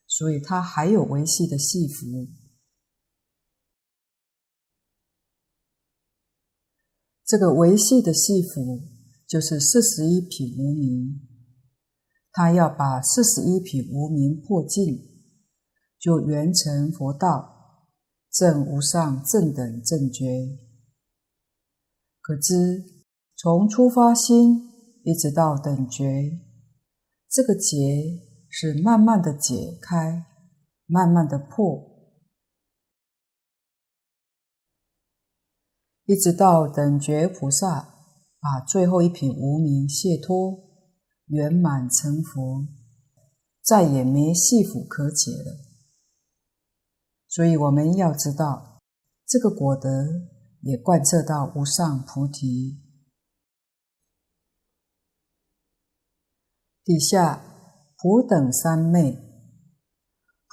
[0.06, 2.28] 所以他还有维系的细福。
[7.26, 8.82] 这个维系的细福
[9.26, 11.22] 就是四十一品无明。
[12.34, 15.24] 他要把四十一品无明破尽，
[15.98, 17.88] 就圆成佛道，
[18.30, 20.26] 证无上正等正觉。
[22.20, 22.84] 可知
[23.38, 24.70] 从初发心
[25.06, 26.42] 一直到等觉。
[27.38, 28.20] 这个结
[28.50, 30.26] 是慢慢的解开，
[30.88, 31.88] 慢慢的破，
[36.06, 37.94] 一直到等觉菩萨
[38.40, 40.58] 把最后一品无明解脱，
[41.28, 42.66] 圆满成佛，
[43.62, 45.60] 再也没细福可解了。
[47.28, 48.82] 所以我们要知道，
[49.28, 49.90] 这个果德
[50.62, 52.87] 也贯彻到无上菩提。
[56.88, 57.44] 底下
[57.98, 59.12] 普等三昧，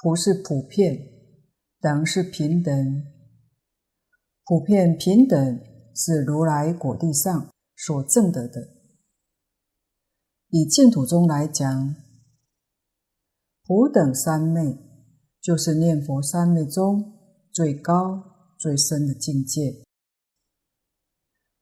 [0.03, 0.99] 普是普遍，
[1.79, 3.05] 等是平等。
[4.43, 5.61] 普遍平等
[5.95, 8.67] 是如来果地上所证得的。
[10.49, 11.95] 以净土中来讲，
[13.63, 14.77] 普等三昧
[15.41, 17.13] 就是念佛三昧中
[17.53, 18.21] 最高
[18.59, 19.85] 最深的境界。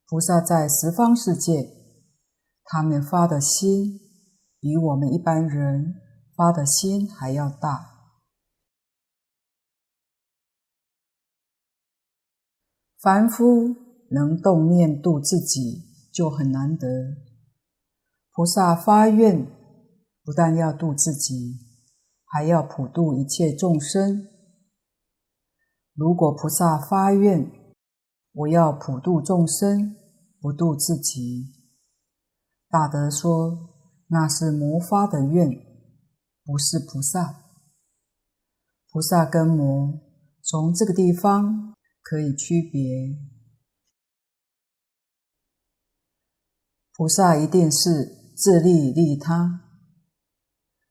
[0.08, 1.70] 菩萨在十方世界，
[2.64, 4.03] 他们发的心。
[4.63, 5.95] 比我们一般人
[6.38, 8.13] 发的心还要大。
[12.97, 13.76] 凡夫
[14.10, 16.88] 能动念度自己就很难得，
[18.32, 19.45] 菩萨发愿
[20.23, 21.60] 不但要度自己，
[22.23, 24.30] 还要普度一切众生。
[25.93, 27.52] 如果菩萨发愿，
[28.32, 29.97] 我要普度众生，
[30.39, 31.52] 不度自己，
[32.69, 33.73] 大德说。
[34.08, 35.50] 那是魔发的愿，
[36.44, 37.44] 不是菩萨。
[38.92, 40.00] 菩萨跟魔
[40.44, 43.18] 从这个地方可以区别。
[46.96, 49.62] 菩萨一定是自利利他，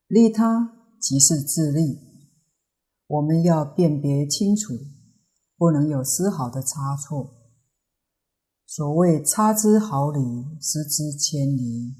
[0.09, 2.01] 利他即是自利。
[3.07, 4.75] 我们要辨别清楚，
[5.57, 7.35] 不能有丝毫的差错。
[8.67, 10.21] 所谓差之毫厘，
[10.61, 11.95] 失之千里。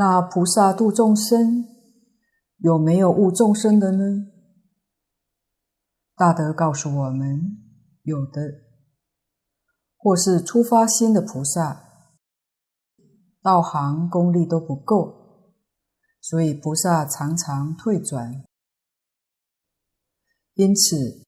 [0.00, 1.62] 那菩萨度众生，
[2.56, 4.28] 有没有误众生的呢？
[6.16, 7.58] 大德告诉我们，
[8.04, 8.40] 有的，
[9.98, 11.84] 或是初发心的菩萨，
[13.42, 15.52] 道行功力都不够，
[16.22, 18.42] 所以菩萨常常退转，
[20.54, 21.26] 因此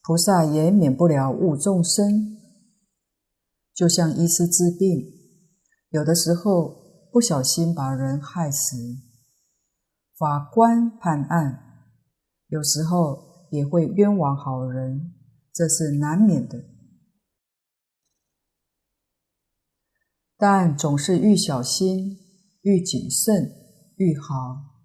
[0.00, 2.38] 菩萨也免不了误众生。
[3.74, 5.04] 就像医师治病，
[5.90, 6.85] 有的时候。
[7.16, 8.76] 不小心把人害死，
[10.18, 11.88] 法官判案，
[12.48, 15.14] 有时候也会冤枉好人，
[15.50, 16.62] 这是难免的。
[20.36, 22.18] 但总是愈小心、
[22.60, 23.50] 愈谨慎
[23.96, 24.76] 愈好。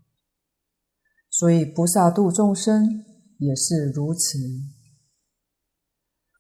[1.30, 3.04] 所以菩萨度众生
[3.40, 4.40] 也是如此。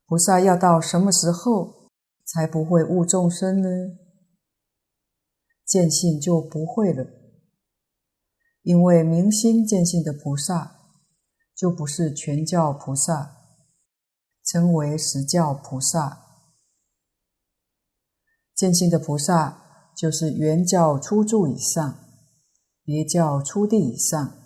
[0.05, 1.89] 菩萨要到什么时候
[2.23, 3.67] 才不会误众生呢？
[5.72, 7.07] 见性就不会了，
[8.61, 10.76] 因为明心见性的菩萨
[11.55, 13.38] 就不是全教菩萨，
[14.43, 16.26] 称为实教菩萨。
[18.53, 21.99] 见性的菩萨就是圆教初住以上，
[22.84, 24.39] 别教初地以上，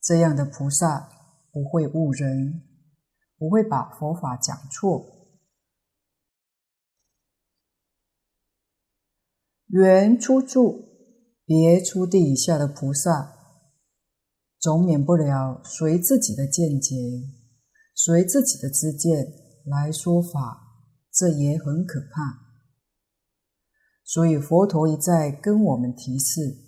[0.00, 1.10] 这样的菩萨
[1.52, 2.62] 不会误人，
[3.36, 5.21] 不会把佛法讲错。
[9.72, 10.84] 圆初住、
[11.46, 13.32] 别初地以下的菩萨，
[14.60, 16.94] 总免不了随自己的见解，
[17.94, 19.32] 随自己的知见
[19.64, 22.42] 来说法，这也很可怕。
[24.04, 26.58] 所以佛陀一再跟我们提示，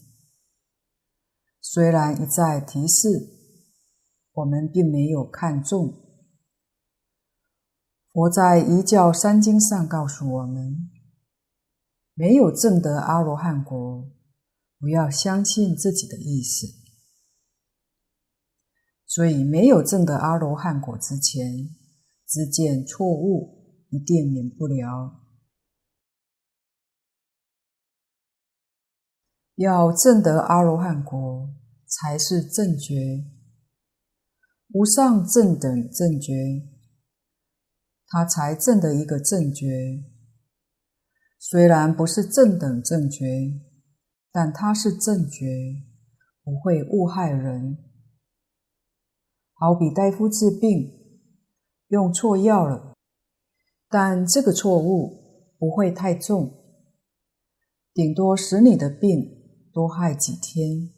[1.60, 3.06] 虽然一再提示，
[4.32, 5.92] 我们并没有看重。
[8.14, 10.88] 佛在《一教三经》上告诉我们，
[12.14, 14.10] 没有证得阿罗汉果，
[14.78, 16.66] 不要相信自己的意思。
[19.06, 21.76] 所以，没有证得阿罗汉果之前，
[22.26, 25.20] 知见错误一定免不了。
[29.56, 31.48] 要证得阿罗汉果，
[31.86, 33.24] 才是正觉，
[34.72, 36.32] 无上正等正觉，
[38.06, 40.13] 他才证得一个正觉。
[41.46, 43.26] 虽然不是正等正觉，
[44.32, 45.44] 但它是正觉，
[46.42, 47.76] 不会误害人。
[49.52, 50.90] 好比大夫治病，
[51.88, 52.94] 用错药了，
[53.90, 56.50] 但这个错误不会太重，
[57.92, 59.42] 顶多使你的病。
[59.70, 60.94] 多害几天，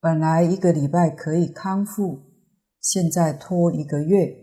[0.00, 2.24] 本来一个礼拜可以康复，
[2.80, 4.36] 现在拖一个月，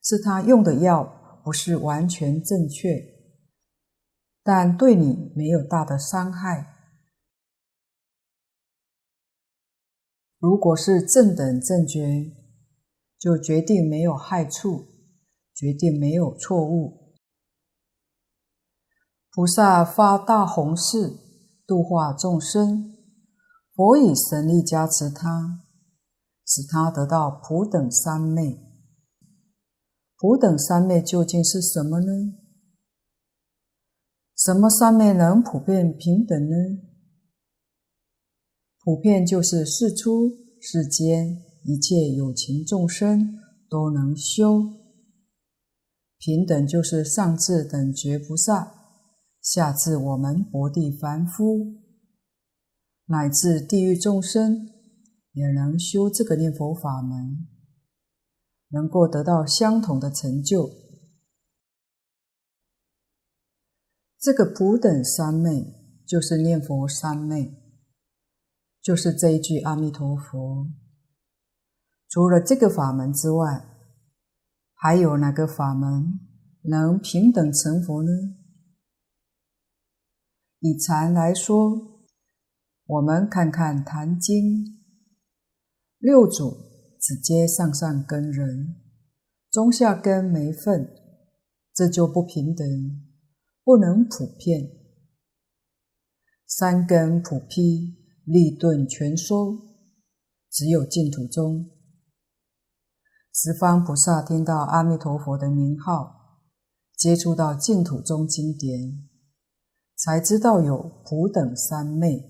[0.00, 3.13] 是他用的药不是完全正确，
[4.44, 6.76] 但对你没有大的伤害。
[10.38, 12.36] 如果是正等正觉，
[13.18, 14.86] 就决定没有害处，
[15.52, 17.16] 决定没有错误。
[19.32, 21.24] 菩萨发大宏誓。
[21.66, 22.94] 度化众生，
[23.74, 25.64] 佛以神力加持他，
[26.46, 28.62] 使他得到普等三昧。
[30.18, 32.43] 普等三昧究竟是什么呢？
[34.36, 36.56] 什么三昧能普遍平等呢？
[38.82, 40.28] 普遍就是世出
[40.60, 43.38] 世间一切有情众生
[43.70, 44.74] 都能修；
[46.18, 48.74] 平等就是上至等觉菩萨。
[49.40, 51.82] 下至我们薄地凡夫，
[53.06, 54.68] 乃至地狱众生，
[55.32, 57.46] 也能修这个念佛法门，
[58.70, 60.83] 能够得到相同的成就。
[64.24, 65.74] 这个普等三昧，
[66.06, 67.62] 就是念佛三昧，
[68.80, 70.66] 就是这一句阿弥陀佛。
[72.08, 73.66] 除了这个法门之外，
[74.72, 76.18] 还有哪个法门
[76.62, 78.10] 能平等成佛呢？
[80.60, 82.02] 以禅来说，
[82.86, 84.64] 我们看看《坛经》，
[85.98, 86.56] 六祖
[86.98, 88.76] 只接上上根人，
[89.50, 90.88] 中下根没份，
[91.74, 92.66] 这就不平等，
[93.64, 94.70] 不能普遍。
[96.46, 99.58] 三根普披，利钝全收，
[100.50, 101.70] 只有净土中。
[103.32, 106.38] 十方菩萨听到阿弥陀佛的名号，
[106.96, 109.08] 接触到净土中经典。
[109.96, 112.28] 才知道有普等三昧，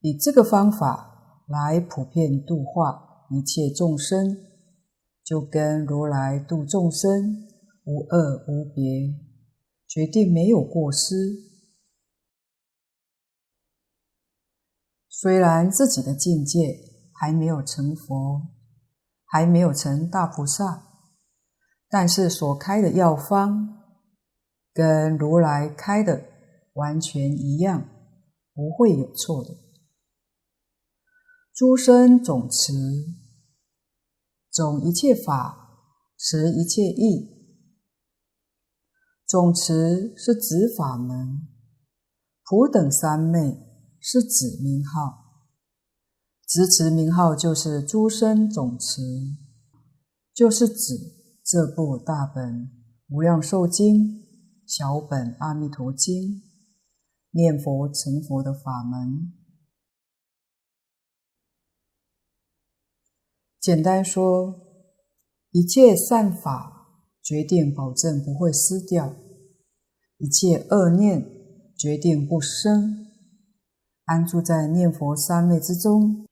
[0.00, 4.36] 以这个方法来普遍度化一切众生，
[5.24, 7.48] 就跟如来度众生
[7.84, 9.25] 无二无别，
[9.96, 11.14] 决定没有过失。
[15.08, 16.60] 虽然自己的境界
[17.14, 18.46] 还没有成佛，
[19.24, 20.86] 还没有成大菩萨，
[21.88, 23.74] 但是所开的药方。
[24.74, 26.26] 跟如来开的
[26.74, 27.88] 完全一样，
[28.52, 29.56] 不会有错的。
[31.54, 32.74] 诸生总持，
[34.50, 35.88] 总一切法，
[36.18, 37.35] 持一切意。
[39.26, 41.48] 总持是指法门，
[42.44, 43.58] 普等三昧
[43.98, 45.42] 是指名号，
[46.46, 49.02] 执持名号就是诸生总持，
[50.32, 50.94] 就是指
[51.44, 52.70] 这部大本
[53.08, 54.24] 无量寿经。
[54.68, 56.24] 小本《阿弥陀经》，
[57.30, 59.32] 念佛成佛的法门。
[63.60, 64.60] 简单说，
[65.52, 66.75] 一切善法
[67.26, 69.12] 决定保证不会失掉，
[70.18, 71.26] 一切恶念
[71.76, 73.08] 决定不生，
[74.04, 76.24] 安住在念佛三昧之中，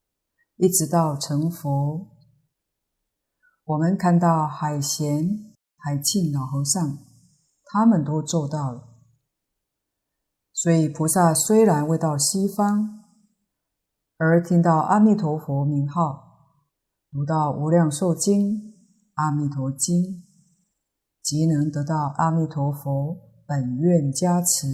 [0.59, 2.07] 一直到成佛。
[3.65, 6.99] 我们看到海贤、海庆老和尚。
[7.77, 8.85] 他们都做到了，
[10.53, 13.03] 所以菩萨虽然未到西方，
[14.17, 16.53] 而听到阿弥陀佛名号，
[17.11, 18.41] 读到《无量寿经》
[19.15, 19.97] 《阿弥陀经》，
[21.25, 23.17] 即能得到阿弥陀佛
[23.47, 24.67] 本愿加持。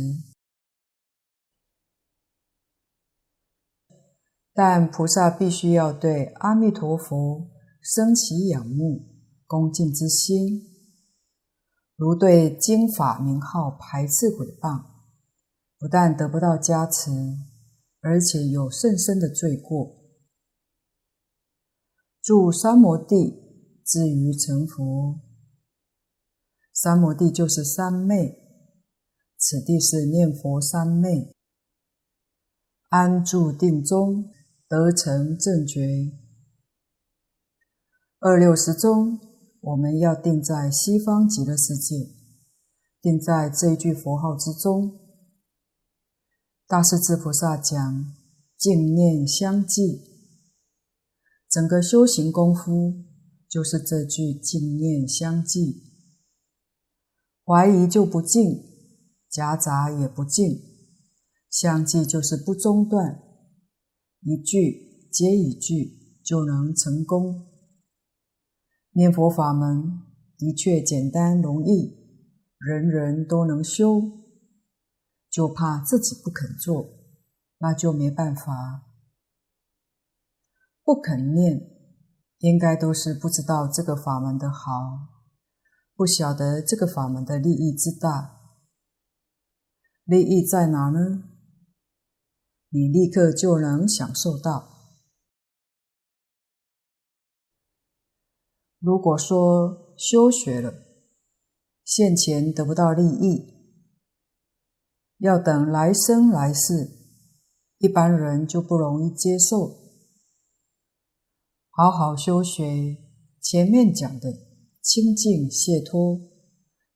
[4.52, 7.48] 但菩萨必须要对阿弥陀佛
[7.80, 9.06] 生起仰慕、
[9.46, 10.66] 恭敬之心。
[11.96, 14.84] 如对经法名号排斥毁谤，
[15.78, 17.10] 不但得不到加持，
[18.00, 19.96] 而且有甚深的罪过。
[22.22, 23.16] 住三摩地，
[23.86, 25.29] 至于成佛。
[26.82, 28.38] 三摩地就是三昧，
[29.36, 31.36] 此地是念佛三昧，
[32.88, 34.30] 安住定中，
[34.66, 36.10] 得成正觉。
[38.20, 39.20] 二六时中，
[39.60, 41.96] 我们要定在西方极乐世界，
[43.02, 44.98] 定在这一句佛号之中。
[46.66, 48.14] 大势至菩萨讲，
[48.56, 50.00] 净念相继。
[51.46, 53.04] 整个修行功夫
[53.46, 55.89] 就是这句净念相继，
[57.50, 58.62] 怀疑就不净，
[59.28, 60.56] 夹杂也不净，
[61.50, 63.20] 相继就是不中断，
[64.20, 67.48] 一句接一句就能成功。
[68.92, 70.00] 念佛法门
[70.38, 71.98] 的确简单容易，
[72.56, 74.00] 人人都能修，
[75.28, 76.86] 就怕自己不肯做，
[77.58, 78.84] 那就没办法。
[80.84, 81.68] 不肯念，
[82.38, 85.09] 应该都是不知道这个法门的好，
[86.00, 88.40] 不晓得这个法门的利益之大。
[90.04, 91.24] 利益在哪呢？
[92.70, 94.96] 你立刻就能享受到。
[98.78, 100.72] 如果说修学了，
[101.84, 103.52] 现前得不到利益，
[105.18, 106.96] 要等来生来世，
[107.76, 109.78] 一般人就不容易接受。
[111.68, 112.96] 好好修学，
[113.42, 114.49] 前面讲的
[114.80, 116.20] 清净解脱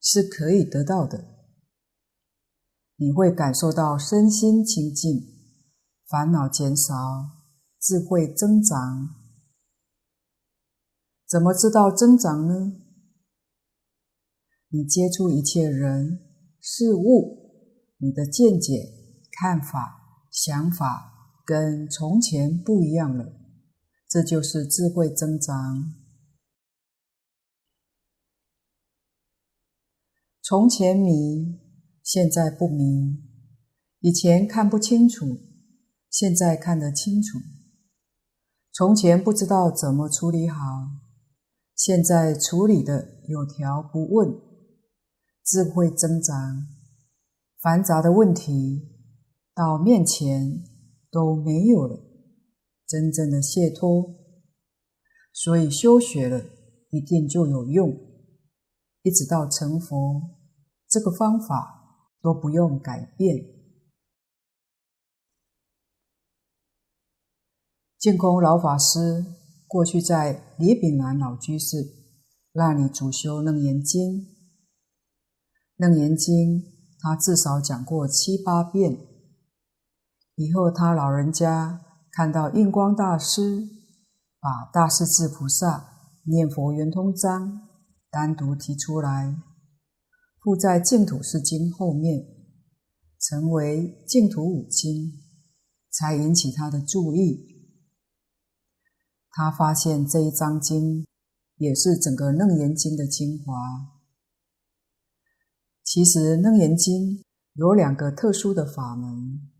[0.01, 1.33] 是可以得到的。
[2.97, 5.21] 你会感受到身心清净，
[6.09, 6.95] 烦恼减少，
[7.81, 9.09] 智慧增长。
[11.29, 12.77] 怎么知道增长呢？
[14.69, 16.21] 你接触一切人
[16.61, 17.51] 事物，
[17.99, 18.93] 你的见解、
[19.33, 23.33] 看法、想法跟从前不一样了。
[24.09, 26.04] 这就是智慧增长。
[30.47, 31.59] 从前迷，
[32.03, 33.17] 现在不迷；
[34.01, 35.39] 以前看不清楚，
[36.11, 37.39] 现在看得清楚；
[38.71, 40.59] 从前不知道怎么处理好，
[41.75, 44.39] 现在处理的有条不紊。
[45.43, 46.69] 智慧增长，
[47.63, 48.83] 繁杂的问题
[49.55, 50.63] 到面前
[51.11, 52.05] 都没有了。
[52.87, 54.15] 真正的解脱，
[55.33, 56.45] 所以修学了
[56.91, 57.97] 一定就有用，
[59.03, 60.34] 一直到成佛，
[60.95, 63.45] 这个方法都不用改变。
[67.99, 69.25] 净空老法师
[69.67, 71.77] 过去在李炳南老居士
[72.53, 74.13] 那里主修《楞严经》，
[75.75, 76.61] 《楞严经》
[77.01, 78.97] 他至少讲过七八遍，
[80.37, 81.81] 以后他老人家。
[82.17, 83.69] 看到印光大师
[84.39, 85.95] 把大势至菩萨
[86.27, 87.69] 念佛圆通章
[88.09, 89.37] 单独提出来，
[90.45, 92.23] 附在净土四经后面，
[93.19, 95.11] 成为净土五经，
[95.89, 97.65] 才引起他的注意。
[99.31, 101.07] 他发现这一章经
[101.57, 103.55] 也是整个楞严经的精华。
[105.83, 107.25] 其实楞严经
[107.55, 109.51] 有两个特殊的法门。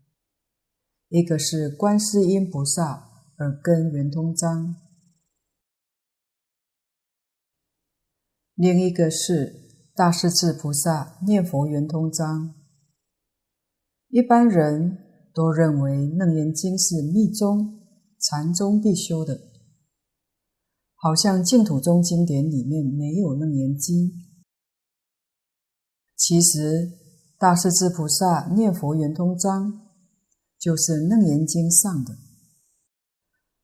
[1.09, 3.09] 一个是观世音菩萨
[3.39, 4.75] 耳根圆通章，
[8.53, 9.64] 另一个是
[9.95, 12.53] 大势至菩萨念佛圆通章。
[14.09, 14.97] 一般人
[15.33, 17.79] 都认为楞严经是密宗、
[18.19, 19.39] 禅宗必修的，
[20.95, 24.11] 好像净土宗经典里面没有楞严经。
[26.15, 26.91] 其实
[27.39, 29.81] 大势至菩萨念佛圆通章。
[30.57, 32.17] 就是《楞严经》上的，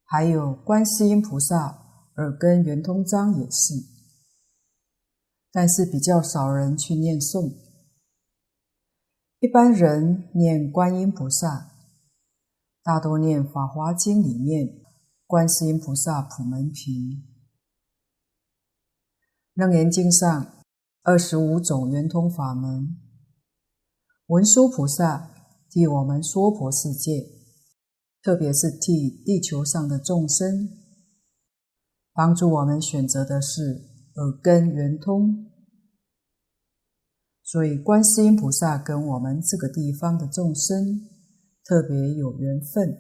[0.04, 1.58] 还有观世音菩萨
[2.18, 3.74] 耳根圆通章也是，
[5.52, 7.54] 但是比较少人去念诵。
[9.39, 11.72] 一般人念观音菩萨，
[12.84, 14.82] 大多念《法华经》里面
[15.28, 16.93] 观世音菩萨普门品，
[19.54, 20.54] 《楞严经》上
[21.04, 22.97] 二十五种圆通法门，
[24.28, 25.30] 文殊菩萨。
[25.74, 27.30] 替我们娑婆世界，
[28.22, 30.68] 特别是替地球上的众生，
[32.12, 33.91] 帮助我们选择的是
[34.22, 35.49] 耳根圆通。
[37.43, 41.09] 所以，观世音菩萨跟我们这个地方的众生
[41.65, 42.97] 特别有缘分。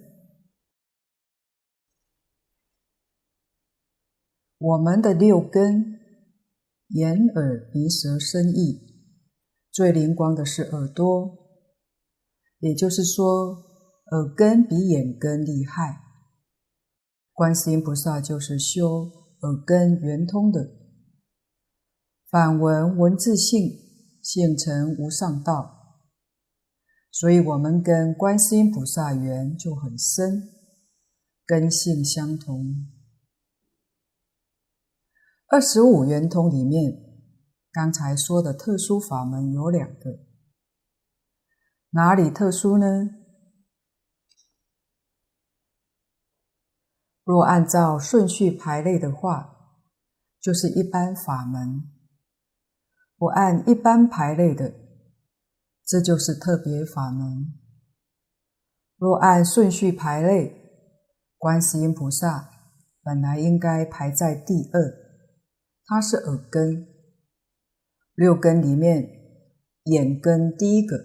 [4.57, 5.99] 我们的六根，
[6.89, 8.81] 眼、耳、鼻、舌、身、意，
[9.71, 11.37] 最灵光的是耳朵，
[12.59, 13.25] 也就是说，
[14.11, 16.01] 耳根比眼根厉害。
[17.31, 19.09] 观世音菩萨就是修
[19.41, 20.80] 耳根圆通的，
[22.31, 23.59] 反闻闻自性，
[24.23, 25.99] 性成无上道，
[27.11, 30.49] 所以我们跟观世音菩萨缘就很深，
[31.45, 32.87] 根性相同。
[35.47, 37.03] 二十五圆通里面，
[37.69, 40.19] 刚才说的特殊法门有两个，
[41.89, 43.09] 哪里特殊呢？
[47.25, 49.75] 若按照顺序排列的话，
[50.39, 51.90] 就是一般法门；
[53.21, 54.73] 不按一般排列的，
[55.85, 57.53] 这就是特别法门。
[58.97, 60.51] 若按顺序排列，
[61.37, 62.49] 观世音菩萨
[63.03, 64.81] 本来应该排在第二。
[65.85, 66.87] 它是耳根，
[68.15, 69.07] 六根里面，
[69.83, 70.97] 眼根第一个，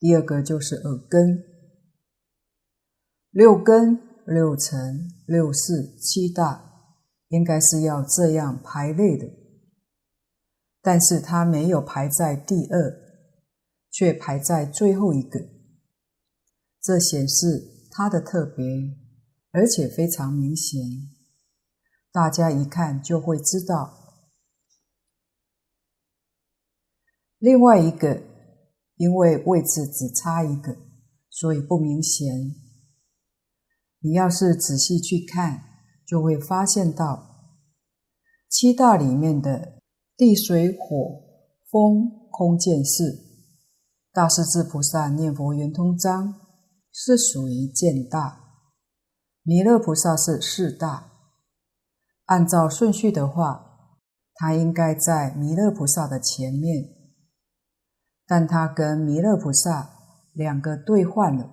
[0.00, 1.44] 第二个就是耳根。
[3.30, 3.96] 六根、
[4.26, 6.64] 六尘、六识、七大，
[7.28, 9.41] 应该是要这样排列的，
[10.82, 12.92] 但是它没有排在第二，
[13.90, 15.38] 却排在最后一个，
[16.80, 18.64] 这显示它的特别，
[19.52, 20.80] 而且非常明显。
[22.10, 23.98] 大家一看就会知道。
[27.38, 28.22] 另外一个，
[28.96, 30.76] 因为位置只差一个，
[31.30, 32.28] 所以不明显。
[34.00, 35.62] 你要是仔细去看，
[36.04, 37.56] 就会发现到
[38.48, 39.81] 七大里面的
[40.16, 41.22] 地水火
[41.70, 43.18] 风空见识，
[44.12, 46.34] 大势至菩萨念佛圆通章
[46.92, 48.40] 是属于见大，
[49.42, 51.10] 弥勒菩萨是四大。
[52.26, 53.88] 按照顺序的话，
[54.34, 56.84] 他应该在弥勒菩萨的前面，
[58.26, 59.90] 但他跟弥勒菩萨
[60.32, 61.50] 两个对换了，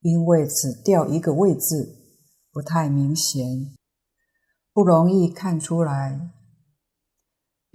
[0.00, 1.96] 因为只掉一个位置，
[2.52, 3.74] 不太明显，
[4.72, 6.30] 不容易看出来，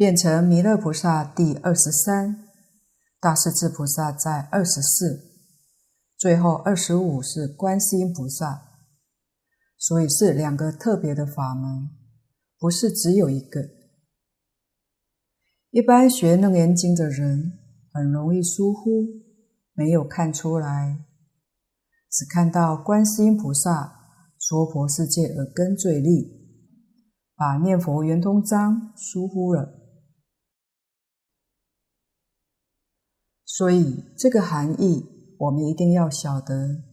[0.01, 2.47] 变成弥勒菩萨第二十三，
[3.19, 5.29] 大势至菩萨在二十四，
[6.17, 8.63] 最后二十五是观世音菩萨。
[9.77, 11.87] 所以是两个特别的法门，
[12.57, 13.61] 不是只有一个。
[15.69, 17.59] 一般学楞严经的人
[17.93, 19.05] 很容易疏忽，
[19.73, 21.05] 没有看出来，
[22.09, 23.99] 只看到观世音菩萨
[24.39, 26.57] 娑婆世界耳根最利，
[27.35, 29.77] 把念佛圆通章疏忽了。
[33.53, 35.05] 所以这个含义
[35.37, 36.83] 我们一定要晓得，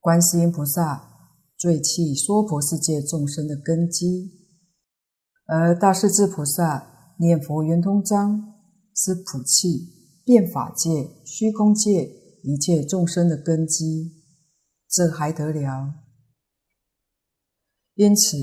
[0.00, 1.08] 观世音菩萨。
[1.56, 4.32] 最契娑婆世界众生的根基，
[5.44, 8.54] 而大势至菩萨念佛圆通章
[8.96, 12.10] 是普契变法界、虚空界
[12.42, 14.10] 一切众生的根基，
[14.88, 15.96] 这还得了？
[17.94, 18.38] 因此，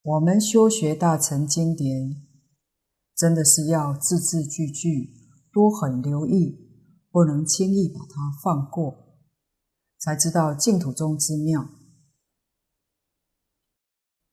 [0.00, 2.22] 我们修学大乘经典，
[3.14, 5.25] 真的是要字字句句
[5.56, 6.54] 多很留意，
[7.10, 9.16] 不能轻易把它放过，
[9.96, 11.66] 才知道净土中之妙。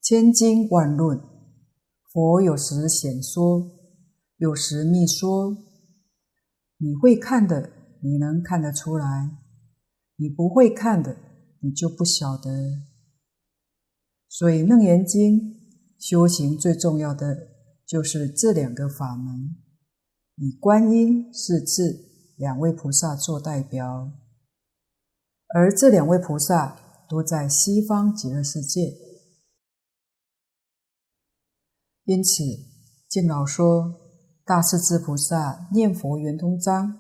[0.02, 1.18] 千经万论，
[2.12, 3.72] 佛有时显说，
[4.36, 5.56] 有时密说。
[6.76, 7.72] 你会看的，
[8.02, 9.30] 你能看得出来；
[10.18, 11.16] 你不会看的，
[11.62, 12.52] 你就不晓得。
[14.28, 15.40] 所以《楞严经》
[15.98, 17.48] 修行最重要的
[17.86, 19.56] 就是这两个法门，
[20.36, 22.06] 以观音、是至
[22.38, 24.12] 两位菩萨做代表，
[25.54, 28.98] 而这两位菩萨都在西方极乐世界。
[32.06, 32.44] 因此，
[33.08, 33.94] 净老说，
[34.44, 37.00] 大势至菩萨念佛圆通章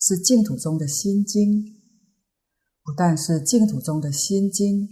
[0.00, 1.64] 是净土中的心经，
[2.82, 4.88] 不但是净土中的心经，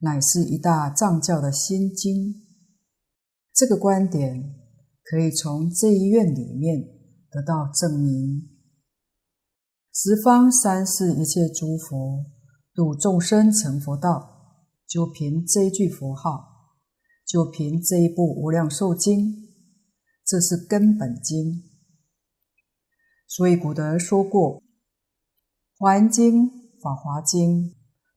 [0.00, 2.44] 乃是一大藏教的心经。
[3.54, 4.57] 这个观点
[5.08, 6.82] 可以从这一愿里面
[7.30, 8.48] 得到证明。
[9.92, 12.26] 十方三世一切诸佛
[12.74, 16.56] 度众生成佛道，就凭这一句佛号。
[17.26, 19.18] 就凭这一部《无量寿经》，
[20.24, 21.62] 这是根本经。
[23.26, 24.60] 所以古德说过，
[25.76, 26.46] 《华严经》
[26.80, 27.64] 《法华经》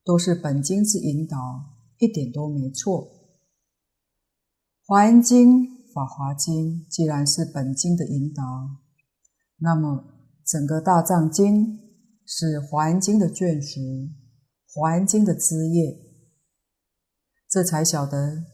[0.02, 1.36] 都是本经之引导，
[1.98, 3.04] 一点都没错。
[4.86, 5.60] 《华严经》
[5.92, 8.42] 《法华经》既然是本经的引导，
[9.58, 10.04] 那么
[10.44, 11.78] 整个大藏经
[12.26, 13.80] 是《华严经》的眷属，
[14.72, 15.98] 《华严经》的枝叶，
[17.48, 18.44] 这才晓得。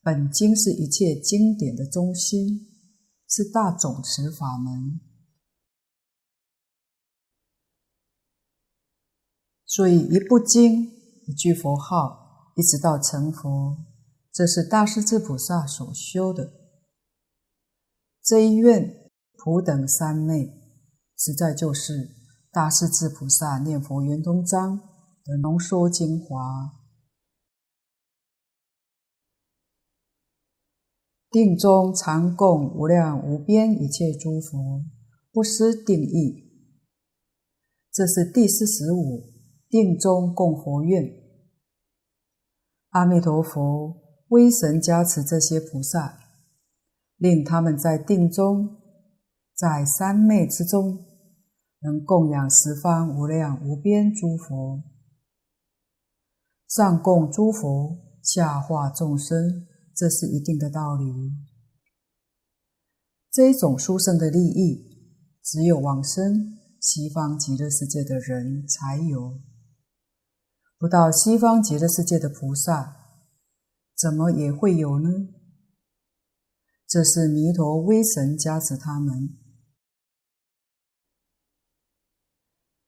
[0.00, 2.66] 本经是一切经典的中心，
[3.28, 5.00] 是大总持法门。
[9.66, 10.86] 所以，一部经、
[11.26, 13.84] 一句佛号，一直到成佛，
[14.32, 16.57] 这是大势至菩萨所修的。
[18.28, 20.52] 这一愿普等三昧，
[21.16, 22.10] 实在就是
[22.52, 24.76] 大势至菩萨念佛圆通章
[25.24, 26.74] 的浓缩精华。
[31.30, 34.84] 定中常供无量无边一切诸佛，
[35.32, 36.44] 不失定义。
[37.90, 39.38] 这是第四十五。
[39.70, 41.02] 定中供佛愿，
[42.88, 46.18] 阿弥陀佛威神加持这些菩萨，
[47.18, 48.78] 令他们在定中，
[49.54, 51.04] 在三昧之中，
[51.80, 54.82] 能供养十方无量无边诸佛，
[56.68, 61.04] 上供诸佛，下化众生，这是一定的道理。
[63.30, 64.84] 这种殊胜的利益，
[65.42, 69.40] 只有往生西方极乐世界的人才有。
[70.78, 72.96] 不到西方极乐世界的菩萨，
[73.96, 75.08] 怎么也会有呢？
[76.88, 79.36] 这是弥陀威神加持他们。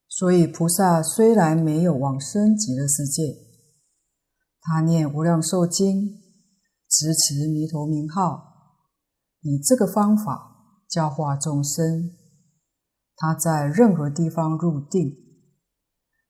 [0.08, 3.36] 所以菩萨虽然没有往生极乐世界，
[4.60, 6.20] 他念无量寿经，
[6.88, 8.54] 执持弥陀名号，
[9.42, 12.10] 以这个方法教化众生，
[13.14, 15.14] 他在任何地方入定，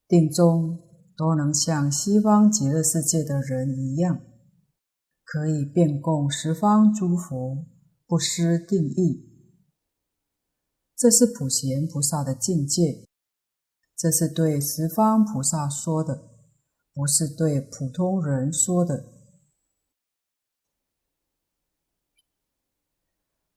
[0.09, 0.91] 定中。
[1.17, 4.23] 都能像西方极乐世界的人一样，
[5.31, 7.65] 可以遍供十方诸佛，
[8.05, 9.31] 不失定意。
[10.97, 13.07] 这是普贤菩萨的境界，
[13.97, 16.29] 这是对十方菩萨说的，
[16.93, 19.05] 不是对普通人说的。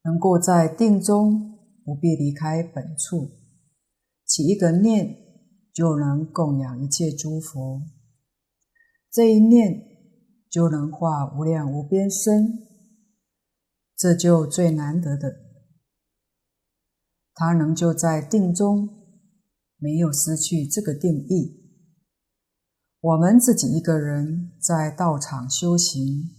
[0.03, 3.32] 能够在定中不必离开本处，
[4.26, 5.24] 起一个念。
[5.74, 7.82] 就能供养一切诸佛，
[9.09, 9.93] 这一念
[10.54, 12.68] 就能化无量无边身，
[13.97, 15.36] 这就最难得的。
[17.34, 18.88] 他能就在定中，
[19.78, 21.60] 没有失去这个定义。
[22.99, 26.30] 我们自己一个人在道场修行，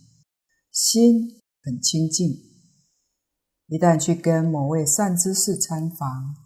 [0.70, 2.30] 心很清净，
[3.66, 6.36] 一旦去跟某位善知识参访，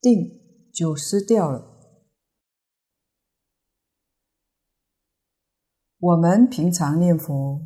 [0.00, 1.79] 定就失掉了。
[6.02, 7.60] 我们平常念佛，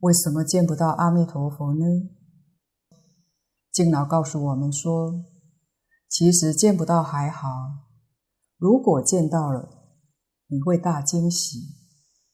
[0.00, 1.86] 为什么见不到阿弥陀佛呢？
[3.72, 5.24] 敬老告诉我们说，
[6.06, 7.48] 其实见不到还好，
[8.58, 9.70] 如果见到了，
[10.48, 11.60] 你会大惊喜，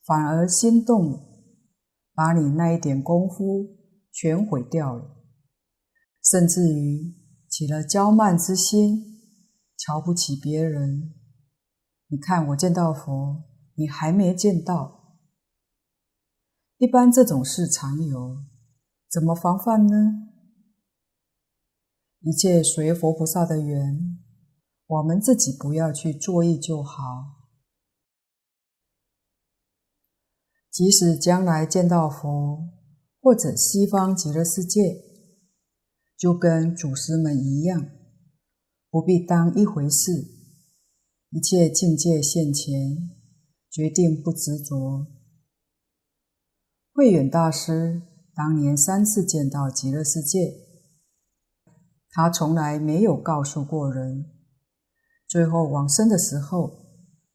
[0.04, 1.20] 反而心动，
[2.16, 3.76] 把你那一点功夫
[4.10, 5.22] 全毁掉了，
[6.20, 7.14] 甚至于
[7.48, 9.20] 起了骄慢之心，
[9.78, 11.14] 瞧不起别人。
[12.08, 13.44] 你看我见到佛，
[13.76, 15.03] 你还没见到。
[16.78, 18.44] 一般这种事常有，
[19.08, 20.30] 怎么防范呢？
[22.20, 24.18] 一切随佛菩萨的缘，
[24.86, 27.44] 我们自己不要去作意就好。
[30.70, 32.68] 即使将来见到佛，
[33.20, 34.80] 或者西方极乐世界，
[36.16, 37.88] 就跟祖师们一样，
[38.90, 40.10] 不必当一回事。
[41.30, 43.10] 一切境界现前，
[43.70, 45.13] 决定不执着。
[46.96, 48.02] 慧远大师
[48.36, 50.54] 当年三次见到极乐世界，
[52.08, 54.30] 他从来没有告诉过人。
[55.26, 56.70] 最后往生的时候，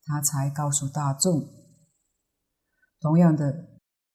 [0.06, 1.46] 他才告诉大众。
[3.02, 3.68] 同样的，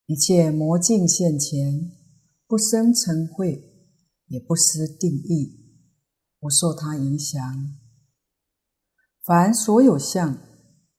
[0.06, 1.92] 一切魔境现前，
[2.46, 3.62] 不生嗔恚，
[4.28, 5.84] 也不失定义，
[6.40, 7.38] 不受他影响。
[9.22, 10.38] 凡所有相，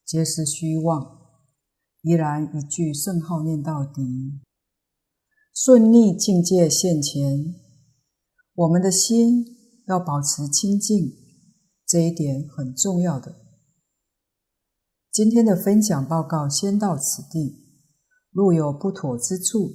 [0.06, 1.15] 皆是虚妄。
[2.06, 4.40] 依然一句圣号念到底，
[5.56, 7.56] 顺逆境界现前，
[8.54, 9.44] 我们的心
[9.88, 11.14] 要保持清净，
[11.88, 13.34] 这一点很重要的。
[15.12, 17.66] 今天的分享报告先到此地，
[18.30, 19.72] 若有不妥之处，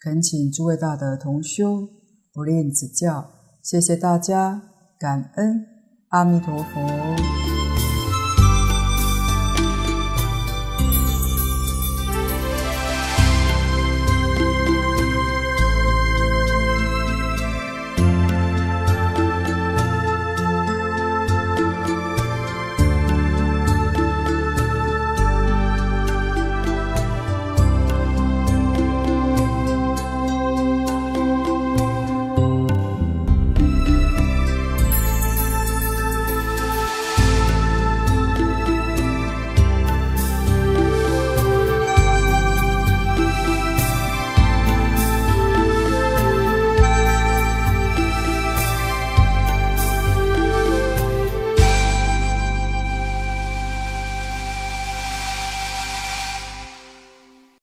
[0.00, 1.86] 恳请诸位大德同修
[2.32, 3.32] 不吝指教。
[3.62, 4.62] 谢谢大家，
[4.98, 5.66] 感恩
[6.08, 7.55] 阿弥陀佛。